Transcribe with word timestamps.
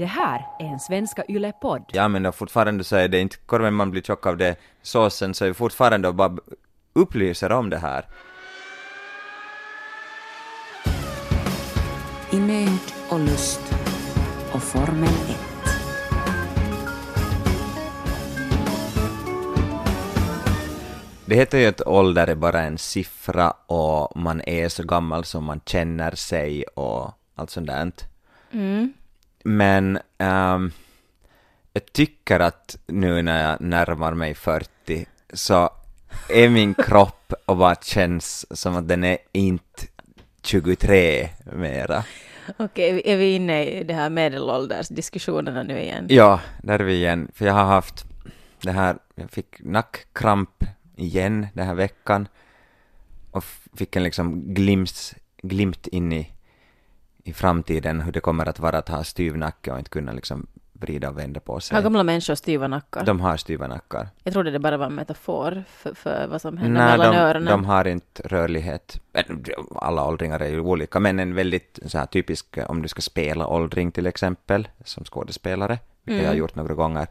Det 0.00 0.06
här 0.06 0.46
är 0.58 0.64
en 0.64 0.80
Svenska 0.80 1.24
Yle-podd. 1.28 1.84
Ja 1.92 2.08
men 2.08 2.22
då 2.22 2.32
fortfarande 2.32 2.84
så 2.84 2.96
är 2.96 3.08
det 3.08 3.20
inte 3.20 3.36
korven 3.36 3.74
man 3.74 3.90
blir 3.90 4.02
tjock 4.02 4.26
av 4.26 4.36
det 4.36 4.56
såsen 4.82 5.34
så 5.34 5.44
är 5.44 5.48
vi 5.48 5.54
fortfarande 5.54 6.08
och 6.08 6.14
bara 6.14 6.36
upplyser 6.92 7.52
om 7.52 7.70
det 7.70 7.78
här. 7.78 8.04
I 12.32 12.40
nöd 12.40 12.78
och 13.10 13.20
lust 13.20 13.60
och 14.52 14.62
Formel 14.62 15.08
1. 15.08 15.38
Det 21.24 21.34
heter 21.34 21.58
ju 21.58 21.66
att 21.66 21.80
ålder 21.86 22.26
är 22.26 22.34
bara 22.34 22.60
en 22.60 22.78
siffra 22.78 23.50
och 23.50 24.16
man 24.16 24.40
är 24.40 24.68
så 24.68 24.82
gammal 24.82 25.24
som 25.24 25.44
man 25.44 25.60
känner 25.66 26.10
sig 26.14 26.64
och 26.64 27.10
allt 27.34 27.50
sånt 27.50 27.66
där. 27.66 27.92
Mm. 28.52 28.92
Men 29.44 29.98
ehm, 30.18 30.72
jag 31.72 31.92
tycker 31.92 32.40
att 32.40 32.76
nu 32.86 33.22
när 33.22 33.50
jag 33.50 33.60
närmar 33.60 34.14
mig 34.14 34.34
40 34.34 35.06
så 35.32 35.70
är 36.28 36.48
min 36.48 36.74
kropp 36.78 37.32
och 37.46 37.56
bara 37.56 37.74
känns 37.74 38.58
som 38.58 38.76
att 38.76 38.88
den 38.88 39.04
är 39.04 39.18
inte 39.32 39.86
23 40.42 41.28
mera. 41.52 42.04
Okej, 42.56 43.02
är 43.04 43.16
vi 43.16 43.34
inne 43.34 43.64
i 43.64 43.84
det 43.84 43.94
här 43.94 44.10
medelåldersdiskussionerna 44.10 45.62
nu 45.62 45.80
igen? 45.80 46.06
Ja, 46.08 46.40
där 46.62 46.78
är 46.78 46.84
vi 46.84 46.94
igen. 46.94 47.30
För 47.34 47.46
jag 47.46 47.54
har 47.54 47.64
haft 47.64 48.04
det 48.62 48.72
här, 48.72 48.96
jag 49.14 49.30
fick 49.30 49.60
nackkramp 49.60 50.64
igen 50.96 51.46
den 51.54 51.66
här 51.66 51.74
veckan 51.74 52.28
och 53.30 53.44
fick 53.74 53.96
en 53.96 54.02
liksom 54.02 54.54
glimt, 54.54 55.14
glimt 55.42 55.86
in 55.86 56.12
i, 56.12 56.32
i 57.24 57.32
framtiden 57.32 58.00
hur 58.00 58.12
det 58.12 58.20
kommer 58.20 58.48
att 58.48 58.58
vara 58.58 58.78
att 58.78 58.88
ha 58.88 59.04
styv 59.04 59.36
nacke 59.36 59.72
och 59.72 59.78
inte 59.78 59.90
kunna 59.90 60.12
liksom 60.12 60.46
vrida 60.72 61.08
och 61.08 61.18
vända 61.18 61.40
på 61.40 61.60
sig. 61.60 61.74
Har 61.74 61.82
gamla 61.82 62.02
människor 62.02 62.34
styva 62.34 62.68
nackar? 62.68 63.04
De 63.04 63.20
har 63.20 63.36
styva 63.36 63.66
nackar. 63.66 64.08
Jag 64.24 64.32
trodde 64.32 64.50
det 64.50 64.58
bara 64.58 64.76
var 64.76 64.86
en 64.86 64.94
metafor 64.94 65.64
för, 65.68 65.94
för 65.94 66.26
vad 66.26 66.40
som 66.40 66.56
händer 66.56 66.80
Nej, 66.80 66.98
mellan 66.98 67.14
de, 67.14 67.18
öronen. 67.20 67.46
de 67.46 67.64
har 67.64 67.86
inte 67.88 68.22
rörlighet. 68.22 69.00
Alla 69.74 70.06
åldringar 70.08 70.40
är 70.40 70.48
ju 70.48 70.60
olika, 70.60 71.00
men 71.00 71.18
en 71.18 71.34
väldigt 71.34 71.78
så 71.86 71.98
här 71.98 72.06
typisk, 72.06 72.58
om 72.66 72.82
du 72.82 72.88
ska 72.88 73.00
spela 73.02 73.46
åldring 73.46 73.92
till 73.92 74.06
exempel, 74.06 74.68
som 74.84 75.04
skådespelare, 75.04 75.78
vilket 76.04 76.22
jag 76.22 76.28
har 76.28 76.34
Mm. 76.34 76.38
gjort 76.38 76.54
några 76.54 76.74
gånger, 76.74 77.06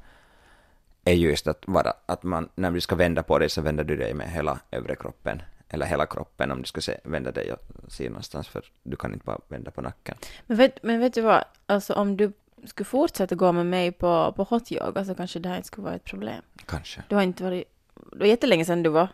är 1.06 1.14
just 1.14 1.48
att, 1.48 1.64
vara, 1.68 1.94
att 2.06 2.24
man, 2.24 2.50
när 2.56 2.72
du 2.72 2.82
ska 2.82 2.96
vända 2.96 3.24
på 3.24 3.40
dig 3.40 3.50
så 3.50 3.62
vänder 3.62 3.84
du 3.84 3.96
dig 3.96 4.14
med 4.14 4.30
hela 4.32 4.60
övre 4.72 4.96
kroppen, 4.96 5.42
eller 5.70 5.86
hela 5.86 6.06
kroppen 6.06 6.52
om 6.52 6.62
du 6.62 6.68
ska 6.68 6.82
se, 6.82 6.98
vända 7.04 7.32
dig 7.32 7.54
och 7.54 7.60
se 7.88 8.10
någonstans, 8.10 8.48
för 8.48 8.64
du 8.84 8.96
kan 8.96 9.14
inte 9.14 9.26
bara 9.26 9.40
vända 9.48 9.72
på 9.72 9.82
nacken. 9.82 10.18
Men, 10.48 10.58
vet, 10.58 10.84
men 10.84 11.00
vet 11.00 11.14
du 11.14 11.22
vad, 11.22 11.44
alltså 11.66 11.94
om 11.94 12.18
du 12.18 12.32
skulle 12.66 12.86
fortsätta 12.86 13.36
gå 13.36 13.52
med 13.52 13.66
mig 13.66 13.92
på, 13.92 14.34
på 14.36 14.44
hot 14.44 14.72
yoga 14.72 15.06
så 15.06 15.16
kanske 15.16 15.40
det 15.40 15.50
här 15.50 15.56
inte 15.56 15.68
skulle 15.68 15.86
vara 15.86 15.96
ett 15.96 16.04
problem. 16.04 16.42
Kanske. 16.66 17.04
Du 17.08 17.16
har 17.16 17.24
inte 17.24 17.44
varit... 17.44 17.64
Det 18.12 18.20
var 18.20 18.26
jättelänge 18.26 18.66
sedan 18.66 18.84
du 18.84 18.90
var, 18.90 19.08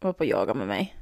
var 0.00 0.12
på 0.12 0.24
yoga 0.24 0.54
med 0.54 0.66
mig. 0.66 0.96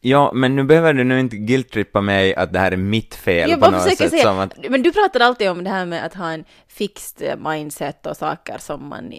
Ja, 0.00 0.32
men 0.34 0.56
nu 0.56 0.64
behöver 0.64 0.94
du 0.94 1.04
nu 1.04 1.20
inte 1.20 1.36
guilt-trippa 1.36 2.00
mig 2.00 2.34
att 2.34 2.52
det 2.52 2.58
här 2.58 2.72
är 2.72 2.76
mitt 2.76 3.14
fel 3.14 3.50
Jag 3.50 3.60
på 3.60 3.70
något 3.70 3.82
sätt. 3.82 4.10
säga, 4.10 4.22
Som 4.22 4.38
att, 4.38 4.70
men 4.70 4.82
du 4.82 4.92
pratar 4.92 5.20
alltid 5.20 5.50
om 5.50 5.64
det 5.64 5.70
här 5.70 5.86
med 5.86 6.06
att 6.06 6.14
ha 6.14 6.32
en 6.32 6.44
fixed 6.68 7.28
eh, 7.28 7.50
mindset 7.50 8.06
och 8.06 8.16
saker 8.16 8.58
som 8.58 8.88
man 8.88 9.12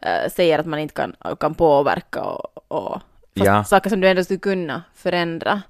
eh, 0.00 0.30
säger 0.30 0.58
att 0.58 0.66
man 0.66 0.78
inte 0.78 0.94
kan, 0.94 1.16
kan 1.40 1.54
påverka 1.54 2.22
och, 2.22 2.72
och 2.72 3.00
fast 3.38 3.46
Ja. 3.46 3.64
saker 3.64 3.90
som 3.90 4.00
du 4.00 4.08
ändå 4.08 4.24
skulle 4.24 4.38
kunna 4.40 4.82
förändra. 4.94 5.62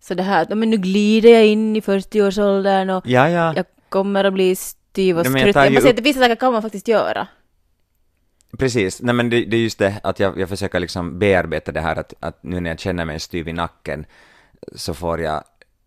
Så 0.00 0.14
det 0.14 0.22
här 0.22 0.42
att 0.42 0.50
"Ja, 0.50 0.54
men 0.56 0.70
nu 0.70 0.76
glider 0.76 1.30
jag 1.30 1.46
in 1.46 1.76
i 1.76 1.80
40-årsåldern 1.80 2.90
och 2.90 3.06
ja, 3.06 3.28
ja. 3.30 3.52
jag 3.56 3.64
kommer 3.88 4.24
att 4.24 4.32
bli 4.32 4.56
styv 4.56 5.18
och 5.18 5.26
men 5.30 5.40
jag 5.40 5.56
Jag 5.72 5.84
upp- 5.84 5.98
att 5.98 6.00
vissa 6.00 6.20
saker 6.20 6.34
kan 6.36 6.52
man 6.52 6.62
faktiskt 6.62 6.88
göra. 6.88 7.26
Precis, 8.58 9.02
nej 9.02 9.14
men 9.14 9.30
det, 9.30 9.44
det 9.44 9.56
är 9.56 9.60
just 9.60 9.78
det 9.78 10.00
att 10.02 10.20
jag, 10.20 10.38
jag 10.40 10.48
försöker 10.48 10.80
liksom 10.80 11.18
bearbeta 11.18 11.72
det 11.72 11.80
här 11.80 11.96
att, 11.98 12.14
att 12.20 12.42
nu 12.42 12.60
när 12.60 12.70
jag 12.70 12.78
känner 12.80 13.04
mig 13.04 13.20
styv 13.20 13.48
i 13.48 13.52
nacken 13.52 14.06
så 14.76 14.94
får 14.94 15.20
jag 15.20 15.44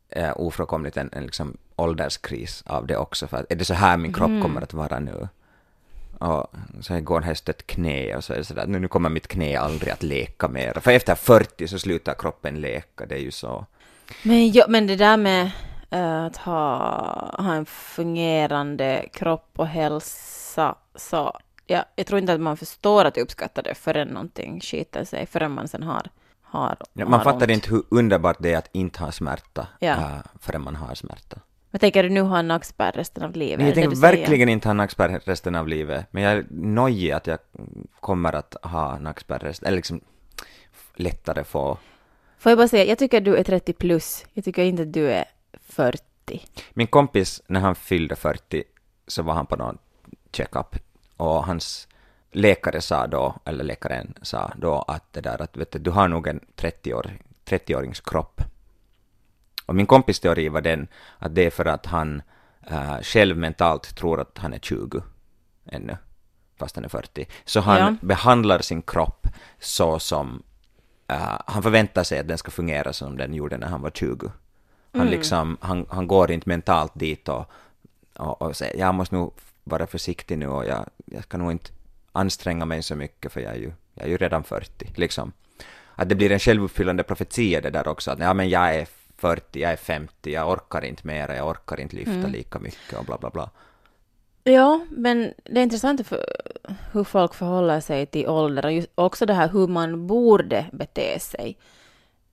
eh, 0.09 0.31
ofrånkomligt 0.36 0.97
en, 0.97 1.09
en 1.14 1.24
liksom 1.24 1.58
ålderskris 1.76 2.64
av 2.66 2.88
det 2.88 2.97
också 2.97 3.28
för 3.28 3.38
att 3.38 3.52
är 3.52 3.56
det 3.56 3.66
så 3.66 3.74
här 3.74 3.97
min 3.97 4.14
kropp 4.14 4.30
Mm. 4.30 4.42
kommer 4.42 4.62
att 4.62 4.74
vara 4.74 5.00
nu? 5.00 5.28
Och 6.23 6.47
så 6.81 6.94
har 6.94 7.23
jag 7.25 7.38
stött 7.38 7.67
knä 7.67 8.16
och 8.16 8.23
så 8.23 8.34
är 8.34 8.38
det 8.38 8.44
sådär, 8.44 8.66
nu 8.67 8.88
kommer 8.88 9.09
mitt 9.09 9.28
knä 9.28 9.57
aldrig 9.57 9.94
att 9.94 10.03
leka 10.03 10.47
mer. 10.47 10.73
För 10.81 10.91
efter 10.91 11.16
40 11.16 11.67
så 11.67 11.79
slutar 11.79 12.13
kroppen 12.13 12.61
leka, 12.61 13.06
det 13.06 13.16
är 13.16 13.19
ju 13.19 13.31
så. 13.31 13.66
Men, 14.23 14.51
ja, 14.51 14.66
men 14.69 14.88
det 14.88 14.95
där 14.95 15.17
med 15.17 15.51
eh, 15.89 16.25
att 16.25 16.38
ha, 16.38 16.78
ha 17.38 17.53
en 17.53 17.66
fungerande 17.66 19.06
kropp 19.13 19.50
och 19.56 19.67
hälsa, 19.67 20.75
så 20.95 21.39
ja, 21.67 21.85
jag 21.95 22.07
tror 22.07 22.19
inte 22.19 22.34
att 22.34 22.41
man 22.41 22.57
förstår 22.57 23.05
att 23.05 23.17
uppskatta 23.17 23.61
det 23.61 23.75
förrän 23.75 24.07
någonting 24.07 24.59
skiter 24.61 25.05
sig, 25.05 25.25
förrän 25.25 25.51
man 25.51 25.67
sen 25.67 25.84
har, 25.84 26.09
har 26.41 26.78
Ja, 26.94 27.05
har 27.05 27.09
man 27.09 27.23
fattar 27.23 27.41
ont. 27.41 27.51
inte 27.51 27.69
hur 27.69 27.84
underbart 27.90 28.38
det 28.40 28.53
är 28.53 28.57
att 28.57 28.69
inte 28.72 29.00
ha 29.03 29.11
smärta 29.11 29.67
Ja. 29.79 29.91
äh, 29.91 30.17
förrän 30.40 30.63
man 30.63 30.75
har 30.75 30.95
smärta. 30.95 31.38
Men 31.73 31.79
tänker 31.79 32.03
du 32.03 32.09
nu 32.09 32.22
ha 32.22 32.39
en 32.39 32.47
nackspärr 32.47 32.91
resten 32.91 33.23
av 33.23 33.35
livet? 33.35 33.59
Nej, 33.59 33.67
jag 33.67 33.75
tänker 33.75 34.01
verkligen 34.01 34.50
inte 34.50 34.69
ha 34.69 34.73
nackspärr 34.73 35.22
resten 35.25 35.56
av 35.56 35.67
livet, 35.67 36.06
men 36.11 36.23
jag 36.23 36.34
är 36.34 36.45
nojig 36.50 37.11
att 37.11 37.28
jag 37.28 37.39
kommer 38.00 38.34
att 38.34 38.56
ha 38.63 39.00
nackspärr 39.00 39.39
resten, 39.39 39.67
eller 39.67 39.75
liksom 39.75 40.01
lättare 40.95 41.44
få. 41.44 41.78
Får 42.38 42.50
jag 42.50 42.57
bara 42.57 42.67
säga, 42.67 42.85
jag 42.85 42.97
tycker 42.97 43.17
att 43.17 43.25
du 43.25 43.35
är 43.35 43.44
30 43.44 43.73
plus. 43.73 44.25
Jag 44.34 44.45
tycker 44.45 44.63
inte 44.63 44.84
att 44.84 44.94
du 44.94 45.11
är 45.11 45.25
40. 45.66 46.01
Min 46.73 46.88
kompis, 46.88 47.41
när 47.47 47.59
han 47.59 47.75
fyllde 47.75 48.16
40, 48.16 48.63
så 49.07 49.23
var 49.23 49.34
han 49.34 49.45
på 49.45 49.55
någon 49.55 49.78
checkup 50.31 50.75
och 51.17 51.45
hans 51.45 51.88
läkare 52.31 52.81
sa 52.81 53.07
då, 53.07 53.35
eller 53.45 53.63
läkaren 53.63 54.13
sa 54.22 54.53
då 54.57 54.81
att 54.88 55.13
det 55.13 55.22
där 55.22 55.41
att 55.41 55.57
vet 55.57 55.72
du, 55.72 55.79
du 55.79 55.91
har 55.91 56.07
nog 56.07 56.28
en 56.28 56.40
30-år, 56.55 57.11
30-årings 57.45 58.09
kropp. 58.09 58.41
Och 59.66 59.75
min 59.75 59.85
kompis 59.85 60.19
teori 60.19 60.50
var 60.50 60.62
den 60.62 60.88
att 61.19 61.35
det 61.35 61.46
är 61.46 61.50
för 61.50 61.66
att 61.66 61.85
han 61.85 62.22
äh, 62.68 62.97
själv 63.01 63.38
mentalt 63.38 63.96
tror 63.96 64.19
att 64.22 64.38
han 64.38 64.53
är 64.53 64.59
20 64.59 65.01
ännu, 65.66 65.97
fast 66.59 66.75
han 66.75 66.85
är 66.85 66.90
40. 66.90 67.25
Så 67.46 67.59
han 67.59 67.78
Ja. 67.79 67.96
behandlar 68.02 68.59
sin 68.59 68.81
kropp 68.81 69.28
så 69.59 70.00
som 70.00 70.44
äh, 71.07 71.40
han 71.47 71.63
förväntar 71.63 72.03
sig 72.03 72.19
att 72.19 72.28
den 72.28 72.38
ska 72.38 72.52
fungera 72.52 72.94
som 72.94 73.18
den 73.18 73.34
gjorde 73.34 73.57
när 73.57 73.68
han 73.68 73.81
var 73.81 73.90
20. 73.91 74.31
Han, 74.97 75.07
liksom, 75.07 75.57
han, 75.62 75.85
han 75.90 76.07
går 76.07 76.31
inte 76.31 76.50
mentalt 76.50 76.91
dit 76.96 77.29
och, 77.29 77.52
och, 78.18 78.41
och 78.41 78.56
säger 78.56 78.79
jag 78.79 78.96
måste 78.96 79.16
nog 79.16 79.34
vara 79.63 79.88
försiktig 79.88 80.38
nu 80.38 80.47
och 80.47 80.66
jag, 80.66 80.90
jag 81.06 81.23
ska 81.23 81.38
nog 81.38 81.52
inte 81.52 81.69
anstränga 82.12 82.66
mig 82.66 82.84
så 82.84 82.96
mycket 82.96 83.31
för 83.31 83.41
jag 83.41 83.52
är 83.53 83.57
ju, 83.57 83.72
jag 83.94 84.06
är 84.06 84.09
ju 84.09 84.18
redan 84.18 84.44
40. 84.44 84.91
Liksom. 84.96 85.31
Att 85.96 86.09
det 86.09 86.16
blir 86.16 86.31
en 86.31 86.40
självuppfyllande 86.40 87.03
profetia 87.03 87.62
det 87.62 87.69
där 87.69 87.88
också, 87.88 88.12
att 88.12 88.19
ja, 88.19 88.34
men 88.34 88.50
jag 88.50 88.75
är 88.75 88.88
40, 89.23 89.59
jag 89.61 89.72
är 89.72 89.75
50, 89.75 90.31
jag 90.31 90.50
orkar 90.50 90.85
inte 90.85 91.07
mera, 91.07 91.35
jag 91.35 91.47
orkar 91.47 91.79
inte 91.79 91.95
lyfta 91.95 92.28
lika 92.28 92.59
mycket 92.59 93.00
och 93.00 93.06
bla 93.06 93.17
bla 93.17 93.29
bla. 93.29 93.50
Ja, 94.44 94.85
men 94.89 95.34
det 95.44 95.59
är 95.59 95.63
intressant 95.63 96.07
för 96.07 96.25
hur 96.91 97.03
folk 97.03 97.34
förhåller 97.34 97.79
sig 97.79 98.06
till 98.06 98.28
ålder 98.28 98.66
och 98.66 98.72
just 98.72 98.89
också 98.95 99.25
det 99.25 99.34
här 99.34 99.50
hur 99.50 99.67
man 99.67 100.07
borde 100.07 100.66
bete 100.72 101.19
sig 101.19 101.57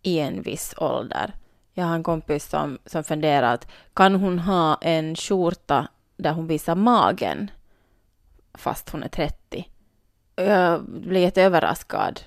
i 0.02 0.18
en 0.18 0.42
viss 0.42 0.74
ålder. 0.76 1.32
Jag 1.74 1.84
har 1.84 1.94
en 1.94 2.02
kompis 2.02 2.48
som, 2.48 2.78
som 2.86 3.04
funderar 3.04 3.54
att 3.54 3.66
kan 3.94 4.14
hon 4.14 4.38
ha 4.38 4.78
en 4.80 5.16
skjorta 5.16 5.88
där 6.16 6.32
hon 6.32 6.46
visar 6.46 6.74
magen 6.74 7.50
fast 8.54 8.90
hon 8.90 9.02
är 9.02 9.08
30? 9.08 9.68
Och 10.34 10.42
Jag 10.42 10.82
blev 10.84 11.22
jätteöverraskad 11.22 12.20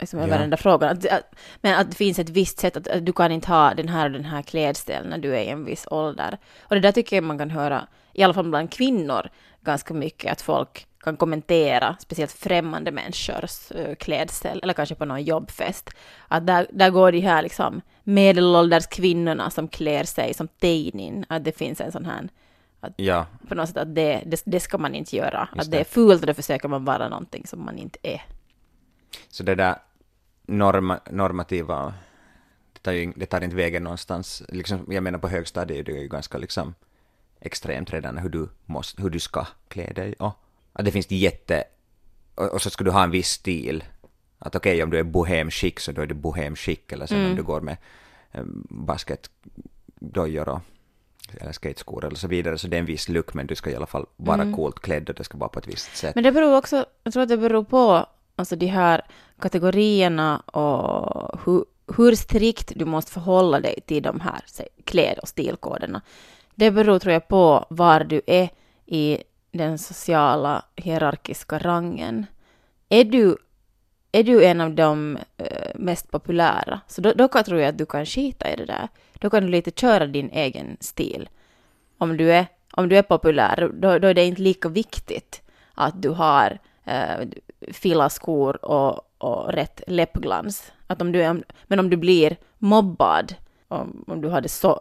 liksom, 0.00 0.18
över 0.20 0.34
Ja. 0.34 0.38
den 0.40 0.50
där 0.50 0.56
frågan. 0.56 0.88
Att, 0.90 1.06
att, 1.06 1.34
men 1.60 1.80
att 1.80 1.90
det 1.90 1.96
finns 1.96 2.18
ett 2.18 2.28
visst 2.28 2.58
sätt 2.58 2.76
att, 2.76 2.88
att 2.88 3.06
du 3.06 3.12
kan 3.12 3.32
inte 3.32 3.48
ha 3.48 3.74
den 3.74 3.88
här 3.88 4.04
och 4.06 4.12
den 4.12 4.24
här 4.24 4.42
klädstilen 4.42 5.06
när 5.06 5.18
du 5.18 5.36
är 5.36 5.42
i 5.42 5.48
en 5.48 5.64
viss 5.64 5.86
ålder. 5.90 6.38
Och 6.60 6.74
det 6.74 6.80
där 6.80 6.92
tycker 6.92 7.16
jag 7.16 7.24
man 7.24 7.38
kan 7.38 7.50
höra, 7.50 7.86
i 8.12 8.22
alla 8.22 8.34
fall 8.34 8.50
bland 8.50 8.72
kvinnor, 8.72 9.28
ganska 9.64 9.94
mycket 9.94 10.32
att 10.32 10.42
folk 10.42 10.86
kan 11.00 11.16
kommentera, 11.16 11.96
speciellt 12.00 12.32
främmande 12.32 12.90
människors 12.92 13.72
uh, 13.72 13.94
klädsel, 13.94 14.60
eller 14.62 14.72
kanske 14.74 14.94
på 14.94 15.04
någon 15.04 15.22
jobbfest. 15.22 15.90
Att 16.28 16.46
där, 16.46 16.66
där 16.72 16.90
går 16.90 17.12
de 17.12 17.20
här 17.20 17.42
liksom 17.42 17.80
medelålders 18.04 18.86
kvinnorna 18.86 19.50
som 19.50 19.68
klär 19.68 20.04
sig 20.04 20.34
som 20.34 20.48
teinin, 20.48 21.24
att 21.28 21.44
det 21.44 21.52
finns 21.58 21.80
en 21.80 21.92
sån 21.92 22.04
här 22.04 22.28
Ja, 22.96 23.26
på 23.48 23.54
något 23.54 23.68
sätt 23.68 23.76
att 23.76 23.94
det, 23.94 24.22
det, 24.26 24.42
det 24.46 24.60
ska 24.60 24.78
man 24.78 24.94
inte 24.94 25.16
göra. 25.16 25.48
Just 25.54 25.66
att 25.66 25.70
det 25.70 25.76
det. 25.76 25.80
är 25.80 25.84
fult 25.84 26.20
och 26.20 26.26
då 26.26 26.34
försöker 26.34 26.68
man 26.68 26.84
vara 26.84 27.08
någonting 27.08 27.46
som 27.46 27.64
man 27.64 27.78
inte 27.78 27.98
är. 28.02 28.22
så 29.28 29.42
det 29.42 29.54
där 29.54 29.74
norma, 30.50 31.00
normativa, 31.10 31.94
det 32.72 32.80
tar, 32.80 32.92
ju, 32.92 33.12
det 33.16 33.26
tar 33.26 33.40
inte 33.40 33.56
vägen 33.56 33.84
någonstans. 33.84 34.42
Liksom, 34.48 34.86
jag 34.88 35.02
menar 35.02 35.18
på 35.18 35.28
högstadiet 35.28 35.88
är 35.88 35.92
det 35.92 36.00
ju 36.00 36.08
ganska 36.08 36.38
liksom 36.38 36.74
extremt 37.40 37.92
redan 37.92 38.18
hur 38.18 38.28
du, 38.28 38.48
måste, 38.66 39.02
hur 39.02 39.10
du 39.10 39.20
ska 39.20 39.46
klä 39.68 39.92
dig. 39.92 40.14
Och, 40.18 40.32
att 40.72 40.84
det 40.84 40.90
finns 40.90 41.10
jätte... 41.10 41.64
Och, 42.34 42.54
och 42.54 42.62
så 42.62 42.70
ska 42.70 42.84
du 42.84 42.90
ha 42.90 43.02
en 43.04 43.10
viss 43.10 43.28
stil. 43.28 43.84
Att 44.38 44.56
okej, 44.56 44.82
om 44.82 44.90
du 44.90 44.98
är 44.98 45.02
bohem 45.02 45.50
chic 45.50 45.74
så 45.78 45.92
då 45.92 46.02
är 46.02 46.06
du 46.06 46.14
bohem 46.14 46.56
chic, 46.56 46.80
eller 46.88 47.06
sen 47.06 47.30
om 47.30 47.36
du 47.36 47.42
går 47.42 47.60
med 47.60 47.76
eh, 48.32 48.42
basketdojor 48.70 50.48
och 50.48 50.60
eller 51.40 51.52
skateskor 51.52 52.04
eller 52.04 52.16
så 52.16 52.28
vidare, 52.28 52.58
så 52.58 52.68
det 52.68 52.76
är 52.76 52.80
en 52.80 52.86
viss 52.86 53.08
look, 53.08 53.34
men 53.34 53.46
du 53.46 53.54
ska 53.54 53.70
i 53.70 53.76
alla 53.76 53.86
fall 53.86 54.06
vara 54.16 54.42
Mm. 54.42 54.56
coolt 54.56 54.80
klädd 54.80 55.08
och 55.08 55.14
det 55.14 55.24
ska 55.24 55.38
vara 55.38 55.48
på 55.48 55.58
ett 55.58 55.68
visst 55.68 55.96
sätt. 55.96 56.14
Men 56.14 56.24
det 56.24 56.32
beror 56.32 56.56
också, 56.56 56.84
jag 57.02 57.12
tror 57.12 57.22
att 57.22 57.28
det 57.28 57.36
beror 57.36 57.64
på 57.64 58.06
alltså 58.40 58.56
de 58.56 58.66
här 58.66 59.00
kategorierna 59.40 60.38
och 60.38 61.40
hur, 61.44 61.64
hur 61.96 62.14
strikt 62.14 62.72
du 62.76 62.84
måste 62.84 63.12
förhålla 63.12 63.60
dig 63.60 63.80
till 63.86 64.02
de 64.02 64.20
här 64.20 64.42
say, 64.46 64.66
kläd 64.84 65.18
och 65.18 65.28
stilkoderna. 65.28 66.00
Det 66.54 66.70
beror, 66.70 66.98
tror 66.98 67.12
jag, 67.12 67.28
på 67.28 67.66
var 67.70 68.04
du 68.04 68.22
är 68.26 68.48
i 68.86 69.18
den 69.52 69.78
sociala 69.78 70.64
hierarkiska 70.76 71.58
rangen. 71.58 72.26
Är 72.88 73.04
du, 73.04 73.36
är 74.12 74.24
du 74.24 74.44
en 74.44 74.60
av 74.60 74.74
de 74.74 75.18
eh, 75.36 75.70
mest 75.74 76.10
populära, 76.10 76.80
så 76.86 77.00
då, 77.00 77.12
då 77.12 77.28
tror 77.28 77.60
jag 77.60 77.68
att 77.68 77.78
du 77.78 77.86
kan 77.86 78.06
skita 78.06 78.52
i 78.52 78.56
det 78.56 78.64
där. 78.64 78.88
Då 79.12 79.30
kan 79.30 79.42
du 79.42 79.48
lite 79.48 79.70
köra 79.70 80.06
din 80.06 80.30
egen 80.30 80.76
stil. 80.80 81.28
Om 81.98 82.16
du 82.16 82.32
är, 82.32 82.46
om 82.72 82.88
du 82.88 82.96
är 82.96 83.02
populär, 83.02 83.70
då, 83.74 83.98
då 83.98 84.08
är 84.08 84.14
det 84.14 84.24
inte 84.24 84.42
lika 84.42 84.68
viktigt 84.68 85.42
att 85.74 86.02
du 86.02 86.08
har 86.08 86.58
eh, 86.84 87.28
filaskor 87.72 88.64
och, 88.64 89.00
och 89.18 89.52
rätt 89.52 89.82
läppglans. 89.86 90.72
Att 90.86 91.02
om 91.02 91.12
du 91.12 91.22
är, 91.22 91.42
men 91.64 91.78
om 91.78 91.90
du 91.90 91.96
blir 91.96 92.36
mobbad, 92.58 93.34
om, 93.68 94.04
om 94.06 94.20
du 94.20 94.28
har 94.28 94.40
det 94.40 94.48
så 94.48 94.80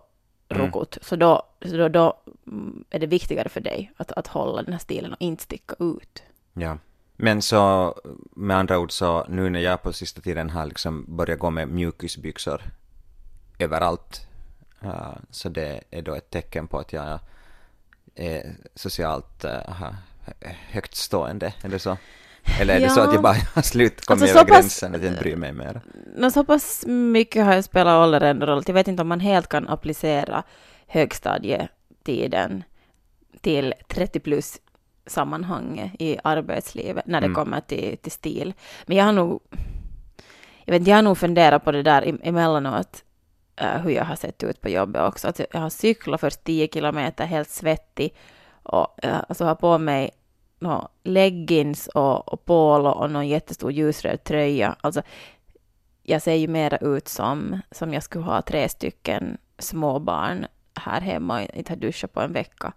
rokot, 0.49 0.97
så, 1.01 1.15
då, 1.15 1.43
så 1.65 1.77
då, 1.77 1.87
då 1.87 2.13
mm, 2.47 2.83
är 2.89 2.99
det 2.99 3.07
viktigare 3.07 3.49
för 3.49 3.61
dig 3.61 3.91
att, 3.97 4.11
att 4.11 4.27
hålla 4.27 4.63
den 4.63 4.73
här 4.73 4.79
stilen 4.79 5.13
och 5.13 5.21
inte 5.21 5.43
sticka 5.43 5.75
ut. 5.79 6.23
Ja. 6.53 6.77
Men 7.15 7.41
så, 7.41 7.95
med 8.31 8.57
andra 8.57 8.79
ord 8.79 8.91
så, 8.91 9.25
nu 9.29 9.49
när 9.49 9.59
jag 9.59 9.83
på 9.83 9.93
sista 9.93 10.21
tiden 10.21 10.49
har 10.49 10.65
liksom 10.65 11.05
börjat 11.07 11.39
gå 11.39 11.49
med 11.49 11.67
mjukisbyxor 11.67 12.61
överallt, 13.59 14.27
uh, 14.83 15.17
så 15.29 15.49
det 15.49 15.83
är 15.91 16.01
då 16.01 16.15
ett 16.15 16.29
tecken 16.29 16.67
på 16.67 16.79
att 16.79 16.93
jag 16.93 17.19
är 18.15 18.55
socialt 18.75 19.45
uh, 19.45 19.91
högt 20.71 20.95
stående, 20.95 21.53
eller 21.63 21.77
så. 21.77 21.97
Eller 22.61 22.75
är 22.75 22.79
det 22.79 22.89
så 22.89 23.01
att 23.01 23.13
jag 23.13 23.21
bara 23.23 23.35
har 23.53 23.61
slut 23.61 24.05
kommit 24.05 24.21
Alltså, 24.21 24.37
över 24.37 24.47
pass- 24.49 24.57
gränsen 24.57 24.95
att 24.95 25.01
jag 25.03 25.11
inte 25.11 25.21
bryr 25.23 25.35
mig 25.35 25.53
mer? 25.53 25.81
Nå, 26.15 26.31
så 26.31 26.43
pass 26.43 26.83
mycket 26.87 27.45
har 27.45 27.53
jag 27.53 27.63
spelat 27.63 28.03
ålder 28.03 28.21
ändå 28.21 28.45
roll. 28.45 28.63
Jag 28.67 28.73
vet 28.73 28.87
inte 28.87 29.01
om 29.01 29.07
man 29.07 29.19
helt 29.19 29.47
kan 29.49 29.67
applicera 29.67 30.43
högstadietiden 30.87 32.63
till 33.41 33.73
30 33.87 34.19
plus 34.19 34.59
sammanhanget 35.05 35.91
i 35.99 36.17
arbetslivet 36.23 37.05
när 37.07 37.21
det 37.21 37.25
Mm. 37.25 37.35
kommer 37.35 37.59
till, 37.61 37.97
till 37.97 38.11
stil. 38.11 38.53
Men 38.85 38.97
jag 38.97 39.05
har 39.05 39.11
nog, 39.11 39.41
jag 40.65 40.73
vet 40.79 40.87
jag 40.87 40.95
har 40.95 41.01
nog 41.01 41.17
funderat 41.17 41.63
på 41.65 41.71
det 41.71 41.83
där 41.83 42.01
em- 42.01 42.19
emellanåt, 42.23 43.03
uh, 43.61 43.67
hur 43.83 43.89
jag 43.91 44.05
har 44.05 44.15
sett 44.15 44.43
ut 44.43 44.61
på 44.61 44.69
jobbet 44.69 45.01
också. 45.01 45.27
Att 45.27 45.39
jag 45.53 45.59
har 45.59 45.69
cyklat 45.69 46.19
först 46.21 46.43
10 46.43 46.67
kilometer 46.67 47.25
helt 47.25 47.49
svettig 47.49 48.15
och 48.63 48.97
uh, 49.05 49.19
alltså 49.29 49.45
har 49.45 49.55
på 49.55 49.77
mig 49.77 50.09
nå 50.59 50.89
leggings 51.03 51.87
och, 51.87 52.33
och 52.33 52.45
polo 52.45 52.89
och 52.89 53.11
någon 53.11 53.27
jättestor 53.27 53.71
ljusröd 53.71 54.23
tröja. 54.23 54.75
Alltså, 54.81 55.01
jag 56.03 56.21
ser 56.21 56.33
ju 56.33 56.47
mera 56.47 56.77
ut 56.77 57.07
som, 57.07 57.59
som 57.71 57.93
jag 57.93 58.03
skulle 58.03 58.25
ha 58.25 58.41
tre 58.41 58.69
stycken 58.69 59.37
småbarn 59.59 60.45
här 60.75 61.01
hemma 61.01 61.41
och 61.43 61.55
inte 61.55 61.71
ha 61.71 61.77
duschat 61.77 62.13
på 62.13 62.21
en 62.21 62.33
vecka. 62.33 62.73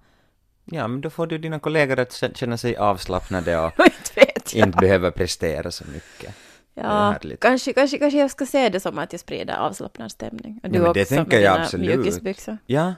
Ja, 0.64 0.88
men 0.88 1.00
då 1.00 1.11
får 1.11 1.26
du 1.26 1.38
dina 1.38 1.58
kollegor 1.58 1.99
att 2.00 2.11
kä- 2.11 2.34
känna 2.34 2.56
sig 2.56 2.76
avslappnade 2.76 3.58
och 3.58 3.73
inte 3.79 4.58
inte 4.58 4.79
behöver 4.79 5.11
prestera 5.11 5.70
så 5.70 5.84
mycket. 5.84 6.34
Ja, 6.75 7.14
kanske, 7.40 7.73
kanske, 7.73 7.99
kanske 7.99 8.19
jag 8.19 8.31
ska 8.31 8.46
se 8.46 8.69
det 8.69 8.81
som 8.81 8.99
att 8.99 9.12
jag 9.12 9.20
sprider 9.20 9.56
avslappnad 9.56 10.11
stämning. 10.11 10.61
Och 10.62 10.70
Nej, 10.70 10.81
men 10.81 10.93
det 10.93 11.05
tänker 11.05 11.37
med 11.37 11.43
jag 11.46 11.55
dina 11.55 11.64
absolut. 11.64 11.87
mjukisbyxor. 11.96 12.58
Ja, 12.67 12.94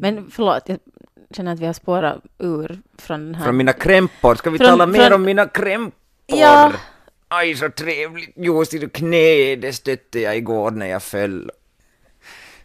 Men 0.00 0.30
förlåt, 0.30 0.68
jag 0.68 0.78
känner 1.30 1.52
att 1.52 1.58
vi 1.60 1.66
har 1.66 1.72
spårat 1.72 2.22
ur 2.38 2.78
från 2.98 3.24
den 3.26 3.34
här... 3.34 3.44
från 3.44 3.56
mina 3.56 3.72
krämpor, 3.72 4.34
ska 4.34 4.50
vi 4.50 4.58
Från- 4.58 4.66
tala 4.68 4.86
mer 4.86 5.00
från- 5.00 5.12
om 5.12 5.22
mina 5.22 5.48
krämpor? 5.48 5.92
Ja. 6.26 6.72
Aj, 7.28 7.54
så 7.54 7.70
trevligt, 7.70 8.32
just 8.36 8.74
i 8.74 8.88
knä, 8.88 9.56
det 9.56 9.72
stötte 9.72 10.20
jag 10.20 10.36
igår 10.36 10.70
när 10.70 10.86
jag 10.86 11.02
föll. 11.02 11.50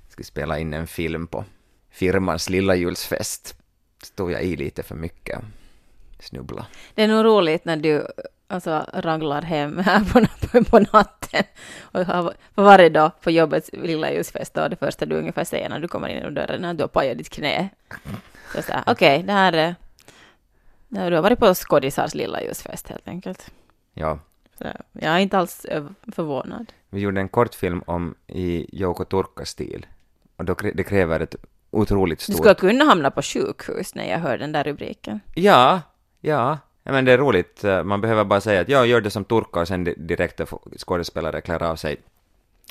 Ska 0.09 0.23
spela 0.23 0.59
in 0.59 0.73
en 0.73 0.87
film 0.87 1.27
på 1.27 1.45
firmans 1.91 2.49
lilla 2.49 2.75
julsfest. 2.75 3.55
Stod 4.03 4.31
jag 4.31 4.43
i 4.43 4.55
lite 4.55 4.83
för 4.83 4.95
mycket 4.95 5.39
snubbla. 6.21 6.65
Det 6.95 7.03
är 7.03 7.07
nog 7.07 7.25
roligt 7.25 7.65
när 7.65 7.77
du 7.77 8.07
alltså, 8.47 8.85
ranglar 8.93 9.41
hem 9.41 9.77
här 9.77 9.99
på, 9.99 10.47
på, 10.47 10.63
på 10.69 10.79
natten 10.79 11.43
och 11.81 12.05
har, 12.05 12.33
för 12.55 12.61
varje 12.63 12.89
dag 12.89 13.11
på 13.21 13.31
jobbets 13.31 13.69
lilla 13.73 14.11
ljusfest 14.13 14.57
och 14.57 14.69
det 14.69 14.75
första 14.75 15.05
du 15.05 15.15
ungefär 15.15 15.43
säger 15.43 15.69
när 15.69 15.79
du 15.79 15.87
kommer 15.87 16.07
in 16.09 16.15
genom 16.17 16.33
dörren 16.33 16.61
när 16.61 16.73
du 16.73 16.83
har 16.83 16.87
pajat 16.87 17.17
ditt 17.17 17.29
knä. 17.29 17.69
Så 18.55 18.61
så 18.61 18.71
här, 18.71 18.83
okej, 18.87 19.23
det 19.23 19.33
här 19.33 19.53
är... 19.53 19.75
Du 20.87 20.99
har 21.15 21.21
varit 21.21 21.39
på 21.39 21.53
skådisars 21.53 22.13
lilla 22.15 22.41
ljusfest 22.43 22.87
helt 22.87 23.07
enkelt. 23.07 23.51
Ja, 23.93 24.19
Så 24.57 24.63
jag 24.91 25.13
är 25.15 25.19
inte 25.19 25.37
alls 25.37 25.65
förvånad. 26.15 26.71
vi 26.89 26.99
gjorde 27.01 27.21
en 27.21 27.29
kortfilm 27.29 27.83
om 27.87 28.15
i 28.27 28.65
Jouko 28.79 29.05
Turkka-stil. 29.05 29.85
Och 30.37 30.45
då, 30.45 30.55
det 30.73 30.83
kräver 30.83 31.19
ett 31.19 31.35
otroligt 31.71 32.19
Du 32.19 32.23
stort... 32.23 32.35
skulle 32.37 32.55
kunna 32.55 32.85
hamna 32.85 33.11
på 33.11 33.21
sjukhus 33.21 33.95
när 33.95 34.09
jag 34.09 34.19
hör 34.19 34.37
den 34.37 34.51
där 34.51 34.63
rubriken. 34.63 35.19
Ja, 35.35 35.81
ja. 36.21 36.57
Men 36.83 37.05
det 37.05 37.11
är 37.11 37.17
roligt. 37.17 37.63
Man 37.83 38.01
behöver 38.01 38.23
bara 38.23 38.41
säga 38.41 38.61
att 38.61 38.69
ja, 38.69 38.85
gör 38.85 39.01
det 39.01 39.09
som 39.09 39.25
Turka 39.25 39.59
och 39.59 39.67
sen 39.67 39.83
direkt 39.83 40.41
skådespelare 40.77 41.41
klär 41.41 41.63
av 41.63 41.75
sig 41.75 41.97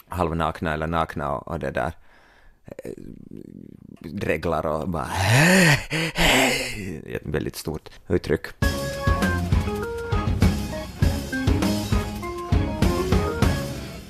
halvnakna 0.08 0.74
eller 0.74 0.86
nakna 0.86 1.32
och, 1.32 1.48
och 1.48 1.58
det 1.58 1.70
där 1.70 1.92
eh, 2.66 2.90
dreglar 4.00 4.66
och 4.66 4.88
bara 4.88 5.08
ett 7.06 7.22
väldigt 7.24 7.56
stort 7.56 7.88
uttryck. 8.08 8.46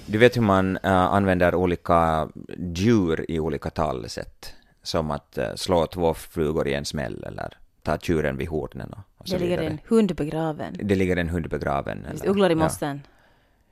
Du 0.06 0.18
vet 0.18 0.36
hur 0.36 0.42
man 0.42 0.76
äh, 0.76 0.92
använder 0.92 1.54
olika 1.54 2.28
djur 2.58 3.30
i 3.30 3.40
olika 3.40 3.70
talesätt? 3.70 4.54
Som 4.82 5.10
att 5.10 5.38
äh, 5.38 5.54
slå 5.54 5.86
två 5.86 6.14
flugor 6.14 6.68
i 6.68 6.74
en 6.74 6.84
smäll 6.84 7.24
eller 7.24 7.58
ta 7.82 7.98
tjuren 7.98 8.36
vid 8.36 8.48
hornen 8.48 8.92
och, 8.92 8.98
och 9.16 9.28
så 9.28 9.34
Det 9.34 9.40
ligger 9.40 9.58
vidare. 9.58 9.72
en 9.72 9.78
hund 9.88 10.14
begraven. 10.16 10.76
Det 10.82 10.94
ligger 10.94 11.16
en 11.16 11.28
hund 11.28 11.48
begraven. 11.48 12.04
Eller- 12.04 12.28
ugglor 12.28 12.50
i 12.50 12.52
ja. 12.52 12.58
mossen. 12.58 13.00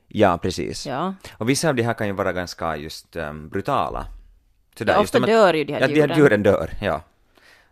Ja, 0.07 0.37
precis. 0.41 0.87
Ja. 0.87 1.13
Och 1.37 1.49
vissa 1.49 1.69
av 1.69 1.75
de 1.75 1.83
här 1.83 1.93
kan 1.93 2.07
ju 2.07 2.13
vara 2.13 2.33
ganska 2.33 2.77
just 2.77 3.15
um, 3.15 3.49
brutala. 3.49 4.05
Sådär, 4.77 4.93
Ja, 4.93 4.99
just 5.01 5.15
ofta 5.15 5.23
att- 5.23 5.29
dör 5.29 5.53
ju 5.53 5.63
de 5.63 5.73
här 5.73 5.81
ja, 5.81 5.87
de 5.87 5.93
här 5.93 6.07
djuren. 6.07 6.17
djuren 6.17 6.43
dör, 6.43 6.69
ja. 6.81 7.01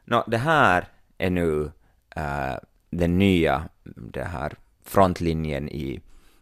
Nå, 0.06 0.24
det 0.28 0.38
här 0.38 0.88
är 1.18 1.30
nu 1.30 1.72
eh, 2.16 2.56
den 2.90 3.18
nya 3.18 3.70
det 3.84 4.24
här 4.24 4.54
frontlinjen 4.84 5.70
i 5.70 6.00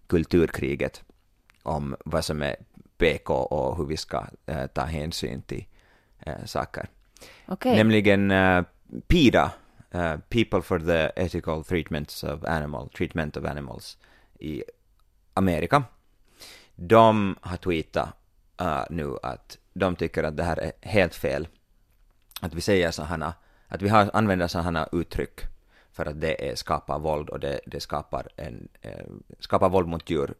kulturkriget 0.07 1.03
om 1.63 1.95
vad 2.05 2.25
som 2.25 2.41
är 2.41 2.55
PK 2.97 3.33
och 3.33 3.77
hur 3.77 3.85
vi 3.85 3.97
ska 3.97 4.25
eh, 4.45 4.65
ta 4.67 4.81
hänsyn 4.81 5.41
till 5.41 5.65
eh, 6.19 6.45
saker. 6.45 6.87
Okej. 7.47 7.75
Nämligen 7.75 8.31
uh, 8.31 8.63
PETA, 9.07 9.51
eh, 9.95 10.17
People 10.29 10.61
for 10.61 10.79
the 10.79 11.11
Ethical 11.15 11.63
Treatments 11.63 12.23
of, 12.23 12.43
Animal, 12.43 12.89
Treatment 12.89 13.37
of 13.37 13.45
Animals 13.45 13.97
i 14.39 14.63
Amerika. 15.33 15.83
De 16.75 17.35
har 17.41 17.57
tweetat 17.57 18.09
uh, 18.61 18.83
nu 18.89 19.17
att 19.23 19.57
de 19.73 19.95
tycker 19.95 20.23
att 20.23 20.37
det 20.37 20.43
här 20.43 20.57
är 20.57 20.71
helt 20.81 21.15
fel. 21.15 21.47
Att 22.41 22.53
vi 22.53 22.61
säger 22.61 22.91
sådana, 22.91 23.33
att 23.67 23.81
vi 23.81 23.89
har, 23.89 24.09
använder 24.13 24.47
sådana 24.47 24.89
uttryck 24.91 25.41
för 25.91 26.05
att 26.05 26.21
det 26.21 26.49
är, 26.49 26.55
skapar 26.55 26.99
våld 26.99 27.29
och 27.29 27.39
det, 27.39 27.59
det 27.65 27.79
skapar, 27.79 28.27
en, 28.35 28.67
eh, 28.81 29.05
skapar 29.39 29.69
våld 29.69 29.87
mot 29.87 30.09
djur 30.09 30.33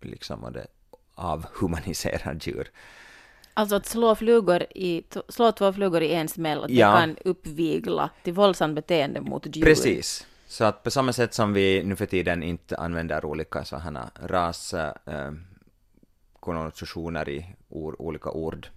liksom 0.00 0.44
och 0.44 0.52
det 0.52 0.66
avhumaniserar 1.14 2.38
djur. 2.40 2.70
Alltså 3.54 3.76
att 3.76 3.86
slå, 3.86 4.14
flugor 4.14 4.62
i, 4.74 5.02
slå 5.28 5.52
två 5.52 5.72
flugor 5.72 6.02
i 6.02 6.14
en 6.14 6.28
smäll, 6.28 6.64
att 6.64 6.70
Ja. 6.70 6.90
det 6.92 7.00
kan 7.00 7.16
uppvigla 7.24 8.10
till 8.22 8.32
våldsamt 8.32 8.74
beteende 8.74 9.20
mot 9.20 9.56
djur. 9.56 9.64
Precis. 9.64 10.26
Så 10.46 10.64
att 10.64 10.82
på 10.82 10.90
samma 10.90 11.12
sätt 11.12 11.34
som 11.34 11.52
vi 11.52 11.82
nu 11.84 11.96
för 11.96 12.06
tiden 12.06 12.42
inte 12.42 12.76
använder 12.76 13.24
olika 13.24 13.64
sådana 13.64 14.10
ras 14.22 14.74
eh, 14.74 15.32
i 17.28 17.46
or, 17.68 18.02
olika 18.02 18.30
ord, 18.30 18.68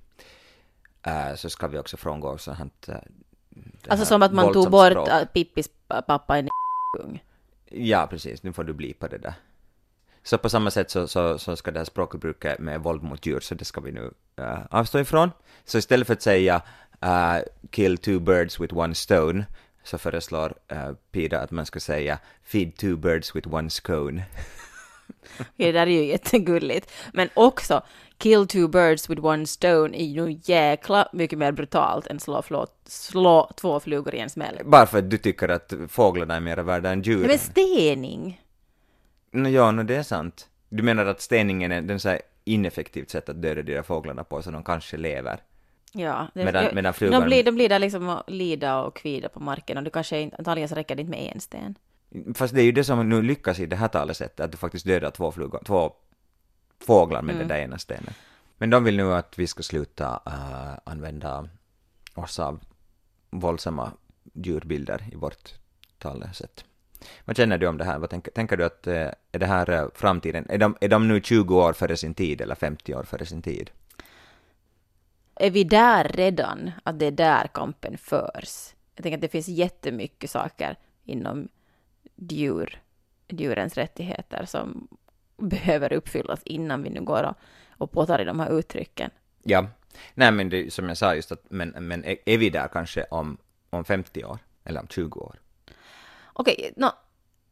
eh, 1.04 1.36
så 1.36 1.50
ska 1.50 1.68
vi 1.68 1.78
också 1.78 1.98
frångå 1.98 2.38
sådant 2.38 2.90
eh, 2.90 2.96
Alltså 3.88 4.06
som 4.06 4.24
att 4.24 4.34
man 4.34 4.54
tog 4.54 4.72
bort 4.72 4.92
språk. 4.92 5.10
att 5.10 5.34
Pippis 5.34 5.70
pappa 5.88 6.38
en 6.38 6.50
kung. 6.98 7.24
Ja, 7.66 8.08
precis. 8.10 8.44
Nu 8.44 8.54
får 8.54 8.64
du 8.64 8.74
bli 8.74 8.94
på 8.94 9.08
det 9.08 9.18
där. 9.18 9.34
Så 10.26 10.38
på 10.38 10.50
samma 10.50 10.72
sätt 10.72 10.92
så, 10.92 11.08
så, 11.08 11.38
så 11.38 11.56
ska 11.56 11.72
det 11.72 11.80
här 11.80 11.86
språkbruket 11.86 12.60
med 12.60 12.84
våld 12.84 13.04
mot 13.04 13.26
djur, 13.26 13.40
så 13.40 13.56
det 13.56 13.66
ska 13.66 13.82
vi 13.82 13.92
nu 13.92 14.12
eh, 14.38 14.60
avstå 14.70 15.00
ifrån. 15.00 15.32
Så 15.66 15.78
istället 15.78 16.08
för 16.08 16.14
att 16.14 16.22
säga 16.22 16.62
eh, 17.02 17.38
kill 17.72 17.98
two 17.98 18.20
birds 18.20 18.60
with 18.60 18.78
one 18.78 18.96
stone, 18.96 19.46
så 19.84 19.98
föreslår 19.98 20.54
uh, 20.72 20.94
Pida 21.12 21.42
att 21.42 21.52
man 21.52 21.66
ska 21.66 21.80
säga 21.80 22.20
feed 22.44 22.78
two 22.78 22.96
birds 22.96 23.36
with 23.36 23.54
one 23.54 23.70
scone. 23.70 24.24
det 25.56 25.72
där 25.72 25.88
är 25.88 25.92
ju 25.92 26.06
jättegulligt. 26.06 26.92
Men 27.14 27.30
också, 27.34 27.82
kill 28.18 28.48
two 28.48 28.68
birds 28.68 29.10
with 29.10 29.26
one 29.26 29.46
stone 29.46 29.98
är 29.98 30.06
ju 30.06 30.40
jäkla 30.44 31.10
mycket 31.14 31.40
mer 31.40 31.52
brutalt 31.52 32.08
än 32.08 32.20
slå, 32.20 32.42
slå, 32.42 32.68
slå 32.88 33.52
två 33.56 33.80
flugor 33.80 34.16
i 34.16 34.20
en 34.20 34.30
smäll. 34.30 34.60
Bara 34.66 34.86
för 34.86 34.98
att 34.98 35.10
du 35.10 35.18
tycker 35.18 35.50
att 35.50 35.74
fåglarna 35.90 36.36
är 36.36 36.40
mer 36.40 36.58
värda 36.58 36.90
än 36.90 37.02
djuren. 37.02 37.28
Men 37.28 37.40
stening! 37.40 38.42
No, 39.36 39.48
ja, 39.50 39.72
no, 39.72 39.84
det 39.84 39.96
är 39.96 40.04
sant. 40.04 40.50
Du 40.70 40.84
menar 40.84 41.06
att 41.06 41.22
steningen 41.22 41.72
är 41.72 41.82
den 41.82 42.00
så 42.00 42.10
här 42.10 42.22
ineffektivt 42.44 43.10
sätt 43.10 43.30
att 43.30 43.42
döda 43.42 43.62
de 43.64 43.74
där 43.74 43.82
fåglarna 43.84 44.24
på, 44.24 44.42
så 44.42 44.52
de 44.52 44.64
kanske 44.64 44.98
lever? 44.98 45.40
Ja, 45.94 46.28
det, 46.34 46.46
Medan- 46.46 46.64
jag- 46.64 46.74
medan 46.76 46.94
flugan- 46.94 47.22
de, 47.22 47.26
blir, 47.26 47.44
de 47.44 47.56
blir 47.56 47.70
där 47.70 47.80
liksom 47.80 48.10
och 48.10 48.24
lida 48.28 48.82
och 48.84 48.96
kvida 48.96 49.30
på 49.30 49.40
marken 49.40 49.78
och 49.78 49.84
det 49.84 49.90
kanske 49.90 50.20
inte, 50.22 50.38
antagligen 50.38 50.70
så 50.70 50.76
räcker 50.76 50.96
det 50.96 51.02
inte 51.02 51.12
med 51.12 51.32
en 51.36 51.40
sten. 51.42 51.76
Fast 52.36 52.54
det 52.54 52.62
är 52.62 52.66
ju 52.66 52.72
det 52.72 52.84
som 52.84 53.10
nu 53.10 53.22
lyckas 53.22 53.60
i 53.60 53.66
det 53.66 53.76
här 53.76 53.88
talesättet, 53.88 54.40
att 54.40 54.52
du 54.52 54.58
faktiskt 54.58 54.86
dödar 54.86 55.12
två, 55.12 55.32
flugor, 55.32 55.62
två 55.66 55.94
fåglar 56.86 57.22
med 57.22 57.36
den 57.36 57.48
där 57.48 57.58
ena 57.58 57.78
stenen. 57.78 58.14
Men 58.58 58.70
de 58.70 58.84
vill 58.84 58.98
nu 58.98 59.14
att 59.14 59.40
vi 59.40 59.48
ska 59.48 59.64
sluta 59.64 60.22
äh, 60.26 60.92
använda 60.92 61.50
oss 62.16 62.40
av 62.40 62.60
våldsamma 63.30 63.92
djurbilder 64.34 65.04
i 65.12 65.16
vårt 65.16 65.54
talesätt. 66.00 66.66
Vad 67.26 67.38
känner 67.38 67.58
du 67.58 67.68
om 67.68 67.78
det 67.78 67.84
här? 67.84 68.00
Vad 68.00 68.10
tänker, 68.10 68.32
tänker 68.32 68.58
du 68.58 68.66
att 68.66 68.88
eh, 68.88 69.10
är 69.32 69.40
det 69.40 69.46
här 69.46 69.70
eh, 69.70 69.88
framtiden? 69.94 70.46
Är 70.50 70.58
de, 70.58 70.78
är 70.82 70.90
de 70.90 71.08
nu 71.08 71.22
20 71.22 71.62
år 71.62 71.74
före 71.74 71.98
sin 71.98 72.14
tid 72.14 72.42
eller 72.42 72.56
50 72.56 72.96
år 72.96 73.04
före 73.04 73.26
sin 73.26 73.42
tid? 73.42 73.72
Är 75.36 75.52
vi 75.52 75.64
där 75.64 76.04
redan, 76.04 76.72
att 76.84 77.00
det 77.00 77.06
är 77.06 77.12
där 77.12 77.48
kampen 77.54 77.98
förs? 77.98 78.74
Jag 78.96 79.04
tänker 79.04 79.18
att 79.18 79.22
det 79.22 79.28
finns 79.28 79.48
jättemycket 79.48 80.30
saker 80.30 80.78
inom 81.04 81.48
djur, 82.16 82.82
djurens 83.28 83.78
rättigheter 83.78 84.46
som 84.46 84.88
behöver 85.38 85.94
uppfyllas 85.94 86.44
innan 86.44 86.84
vi 86.84 86.90
nu 86.90 87.02
går 87.02 87.24
och, 87.24 87.36
och 87.78 87.92
påtar 87.92 88.22
i 88.22 88.26
de 88.26 88.40
här 88.40 88.60
uttrycken. 88.60 89.12
Ja. 89.44 89.68
Nej, 90.14 90.32
men 90.32 90.50
det, 90.50 90.74
som 90.74 90.88
jag 90.88 90.98
sa 90.98 91.16
just 91.16 91.32
att, 91.32 91.44
men, 91.50 91.70
men 91.70 92.06
är, 92.06 92.18
är 92.26 92.38
vi 92.38 92.50
där 92.50 92.68
kanske 92.68 93.04
om, 93.04 93.38
om 93.70 93.86
50 93.86 94.24
år? 94.24 94.40
Eller 94.64 94.80
om 94.80 94.88
20 94.88 95.20
år? 95.20 95.36
Okej, 96.38 96.74
nå, 96.76 96.92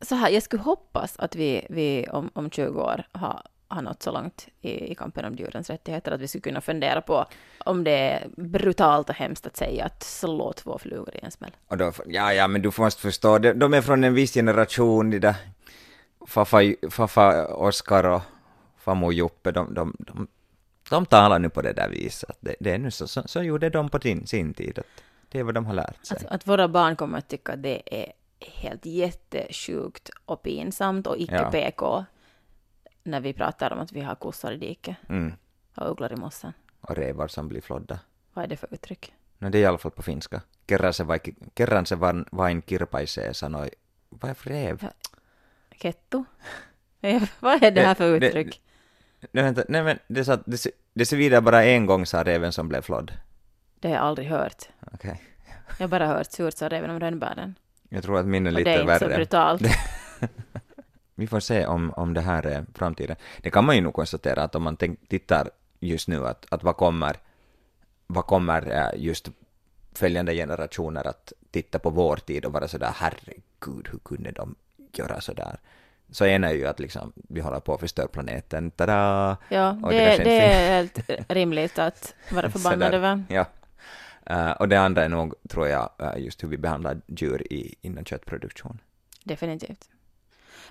så 0.02 0.16
här, 0.16 0.30
jag 0.30 0.44
skulle 0.44 0.64
hoppas 0.64 1.20
att 1.20 1.36
vi, 1.36 1.68
vi 1.70 2.08
om, 2.12 2.30
om 2.34 2.50
20 2.50 2.82
år 2.82 3.04
har, 3.12 3.42
har 3.68 3.82
nått 3.82 4.04
så 4.04 4.12
långt 4.12 4.48
i, 4.62 4.92
i 4.92 4.96
kampen 4.96 5.26
om 5.26 5.36
djurens 5.36 5.70
rättigheter 5.70 6.12
att 6.12 6.22
vi 6.22 6.28
skulle 6.28 6.42
kunna 6.42 6.62
fundera 6.62 7.02
på 7.02 7.26
om 7.66 7.84
det 7.84 7.92
är 7.92 8.28
brutalt 8.38 9.10
och 9.10 9.16
hemskt 9.16 9.48
att 9.48 9.58
säga 9.58 9.86
att 9.86 10.04
slå 10.04 10.54
två 10.54 10.78
flugor 10.78 11.16
i 11.16 11.20
en 11.26 11.32
smäll. 11.32 11.52
Och 11.68 11.78
då, 11.78 11.92
ja, 12.06 12.34
ja, 12.34 12.48
men 12.48 12.62
du 12.62 12.72
måste 12.78 13.02
förstå, 13.02 13.38
de, 13.38 13.54
de 13.54 13.74
är 13.74 13.82
från 13.82 14.04
en 14.04 14.14
viss 14.14 14.34
generation, 14.34 15.10
de 15.10 15.20
där 15.20 15.36
farfa 16.90 17.46
Oskar 17.48 18.04
och 18.04 18.22
farmor 18.78 19.14
Joppe, 19.14 19.52
de, 19.52 19.74
de, 19.74 19.96
de, 20.00 20.28
de 20.90 21.06
talar 21.06 21.40
nu 21.40 21.50
på 21.50 21.62
det 21.62 21.74
där 21.74 21.90
viset. 21.90 22.38
Det, 22.40 22.56
det 22.60 22.72
är 22.72 22.78
nu 22.78 22.92
så, 22.92 23.08
så, 23.08 23.24
så 23.26 23.44
gjorde 23.44 23.70
de 23.70 23.90
på 23.90 24.00
sin, 24.00 24.28
sin 24.28 24.54
tid, 24.54 24.80
att 24.80 25.04
det 25.30 25.40
är 25.40 25.44
vad 25.44 25.54
de 25.54 25.66
har 25.66 25.74
lärt 25.74 26.06
sig. 26.06 26.18
Att, 26.18 26.26
att 26.26 26.48
våra 26.48 26.68
barn 26.68 26.96
kommer 26.96 27.18
att 27.18 27.28
tycka 27.28 27.54
att 27.54 27.64
det 27.64 27.82
är 28.02 28.14
helt 28.48 28.86
jättesjukt 28.86 30.10
och 30.26 30.44
pinsamt 30.44 31.08
och 31.08 31.18
icke 31.18 31.74
Ja. 31.78 32.06
När 33.04 33.20
vi 33.22 33.34
pratar 33.34 33.72
om 33.74 33.80
att 33.80 33.92
vi 33.92 34.02
har 34.02 34.16
kossor 34.16 34.52
i 34.52 34.58
diket 34.58 34.96
Mm. 35.10 35.34
och 35.76 35.90
ugglor 35.92 36.12
i 36.14 36.16
mossen. 36.16 36.54
Och 36.82 36.96
revar 36.96 37.28
som 37.28 37.48
blir 37.48 37.62
flodda. 37.62 38.00
Vad 38.34 38.46
är 38.46 38.50
det 38.50 38.58
för 38.58 38.74
uttryck? 38.74 39.14
No, 39.40 39.50
det 39.50 39.58
är 39.58 39.62
i 39.62 39.66
alla 39.66 39.78
fall 39.78 39.92
på 39.92 40.02
finska. 40.04 40.42
Kerran 40.68 40.94
se, 40.94 41.04
vaik, 41.04 41.30
kerran 41.58 41.86
se 41.86 41.96
vain, 41.96 42.26
vain 42.32 42.62
kirpaisee, 42.62 43.34
sanoi, 43.34 43.70
vad 44.10 44.32
är 44.32 44.36
för 44.36 44.50
rev? 44.50 44.88
Kettu? 45.82 46.24
Vad 47.40 47.64
är 47.64 47.72
det 47.72 47.82
här 47.82 47.96
för 47.96 48.12
Det- 48.14 48.20
det- 48.20 48.28
uttryck? 48.28 48.62
Nej, 49.32 49.44
vänta, 49.44 49.64
nej 49.70 49.84
men 49.84 50.00
det 50.08 50.26
sa, 50.26 50.36
det, 50.46 50.66
det 50.94 51.06
ser 51.06 51.18
vidare 51.18 51.42
bara 51.42 51.64
en 51.64 51.86
gång 51.86 52.06
sa 52.06 52.24
reven 52.24 52.52
som 52.52 52.68
blev 52.70 52.82
flodd. 52.82 53.12
Det 53.80 53.88
har 53.88 53.96
jag 53.96 54.04
aldrig 54.04 54.28
hört. 54.28 54.64
Okej. 54.94 55.22
Jag 55.68 55.84
har 55.84 55.88
bara 55.88 56.08
hört 56.08 56.32
surt 56.32 56.58
sa 56.58 56.70
räven 56.70 56.90
om 56.90 57.00
rönnbären. 57.00 57.56
Jag 57.94 58.04
tror 58.04 58.20
att 58.20 58.26
min 58.26 58.48
är 58.48 58.52
lite 58.52 58.70
det 58.70 58.76
är 58.76 58.82
inte 58.82 59.00
så 59.00 59.06
värre. 59.06 59.16
brutalt. 59.16 59.62
Vi 61.16 61.28
får 61.28 61.40
se 61.40 61.66
om, 61.66 61.92
om 61.92 62.14
det 62.14 62.22
här 62.22 62.46
är 62.46 62.66
framtiden. 62.74 63.16
Det 63.42 63.50
kan 63.50 63.66
man 63.66 63.76
ju 63.76 63.82
nog 63.82 63.94
konstatera 63.94 64.44
att 64.44 64.56
om 64.56 64.64
man 64.64 64.78
tänk, 64.78 65.10
tittar 65.10 65.50
just 65.80 66.08
nu 66.08 66.28
att, 66.28 66.46
att 66.50 66.64
vad 66.64 66.78
kommer, 66.78 67.16
vad 68.08 68.26
kommer 68.26 68.72
eh, 68.72 69.02
just 69.04 69.30
följande 69.96 70.34
generationer 70.34 71.08
att 71.08 71.34
titta 71.52 71.80
på 71.80 71.90
vår 71.90 72.16
tid 72.16 72.46
och 72.46 72.54
vara 72.54 72.68
sådär 72.68 72.92
herregud, 72.96 73.88
hur 73.92 74.00
kunde 74.00 74.32
de 74.32 74.56
göra 74.94 75.22
sådär? 75.22 75.60
Så 76.12 76.26
ena 76.26 76.50
är 76.50 76.54
ju 76.54 76.68
att 76.68 76.80
liksom, 76.80 77.14
vi 77.16 77.42
håller 77.42 77.60
på 77.60 77.74
att 77.74 77.80
förstöra 77.80 78.08
planeten, 78.08 78.72
tada! 78.72 79.38
Ja, 79.50 79.78
det, 79.90 80.18
det 80.18 80.24
det 80.24 80.40
är 80.40 80.76
helt 80.76 81.00
rimligt 81.28 81.80
att 81.80 82.16
vara 82.32 82.50
förbannad 82.50 82.94
över. 82.94 83.24
Ja. 83.30 83.46
Eh, 84.26 84.52
och 84.52 84.70
det 84.70 84.80
andra 84.80 85.04
är 85.04 85.10
nog, 85.10 85.34
tror 85.50 85.68
jag, 85.68 85.90
eh, 86.00 86.24
just 86.24 86.44
hur 86.44 86.48
vi 86.48 86.58
behandlar 86.58 87.02
djur 87.08 87.54
i, 87.54 87.76
inom 87.82 88.06
köttproduktion. 88.06 88.80
Definitivt. 89.24 89.90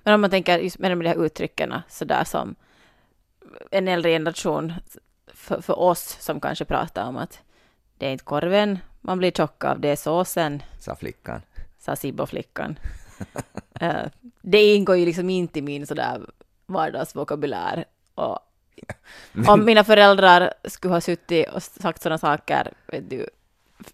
Men 0.03 0.15
om 0.15 0.21
man 0.21 0.31
tänker 0.31 0.59
just 0.59 0.79
med 0.79 0.91
de 0.91 1.07
här 1.07 1.25
uttrycken 1.25 1.75
sådär 1.89 2.25
som 2.25 2.55
en 3.71 3.89
äldre 3.89 4.11
generation 4.11 4.73
för, 5.27 5.61
för 5.61 5.79
oss 5.79 6.17
som 6.21 6.41
kanske 6.41 6.65
pratar 6.65 7.09
om 7.09 7.17
att 7.17 7.41
det 7.99 8.07
är 8.07 8.13
inte 8.13 8.25
korven 8.25 8.79
man 9.01 9.19
blir 9.19 9.31
tjock 9.31 9.65
av, 9.65 9.81
det 9.81 9.89
är 9.89 9.97
såsen, 9.97 10.63
Sa 10.79 10.97
flickan. 10.97 11.43
sa 11.79 11.97
Sibbo-flickan. 11.97 12.79
Eh, 13.81 14.07
det 14.41 14.75
ingår 14.75 14.97
ju 14.97 15.05
liksom 15.05 15.31
inte 15.31 15.59
i 15.59 15.63
min 15.63 15.87
sådär 15.87 16.21
vardagsvokabulär. 16.67 17.85
Och 18.15 18.39
om 19.49 19.65
mina 19.65 19.85
föräldrar 19.85 20.55
skulle 20.65 20.95
ha 20.95 21.01
suttit 21.01 21.49
och 21.49 21.63
sagt 21.63 22.03
sådana 22.03 22.19
saker 22.19 22.73
vet 22.87 23.11
du, 23.11 23.27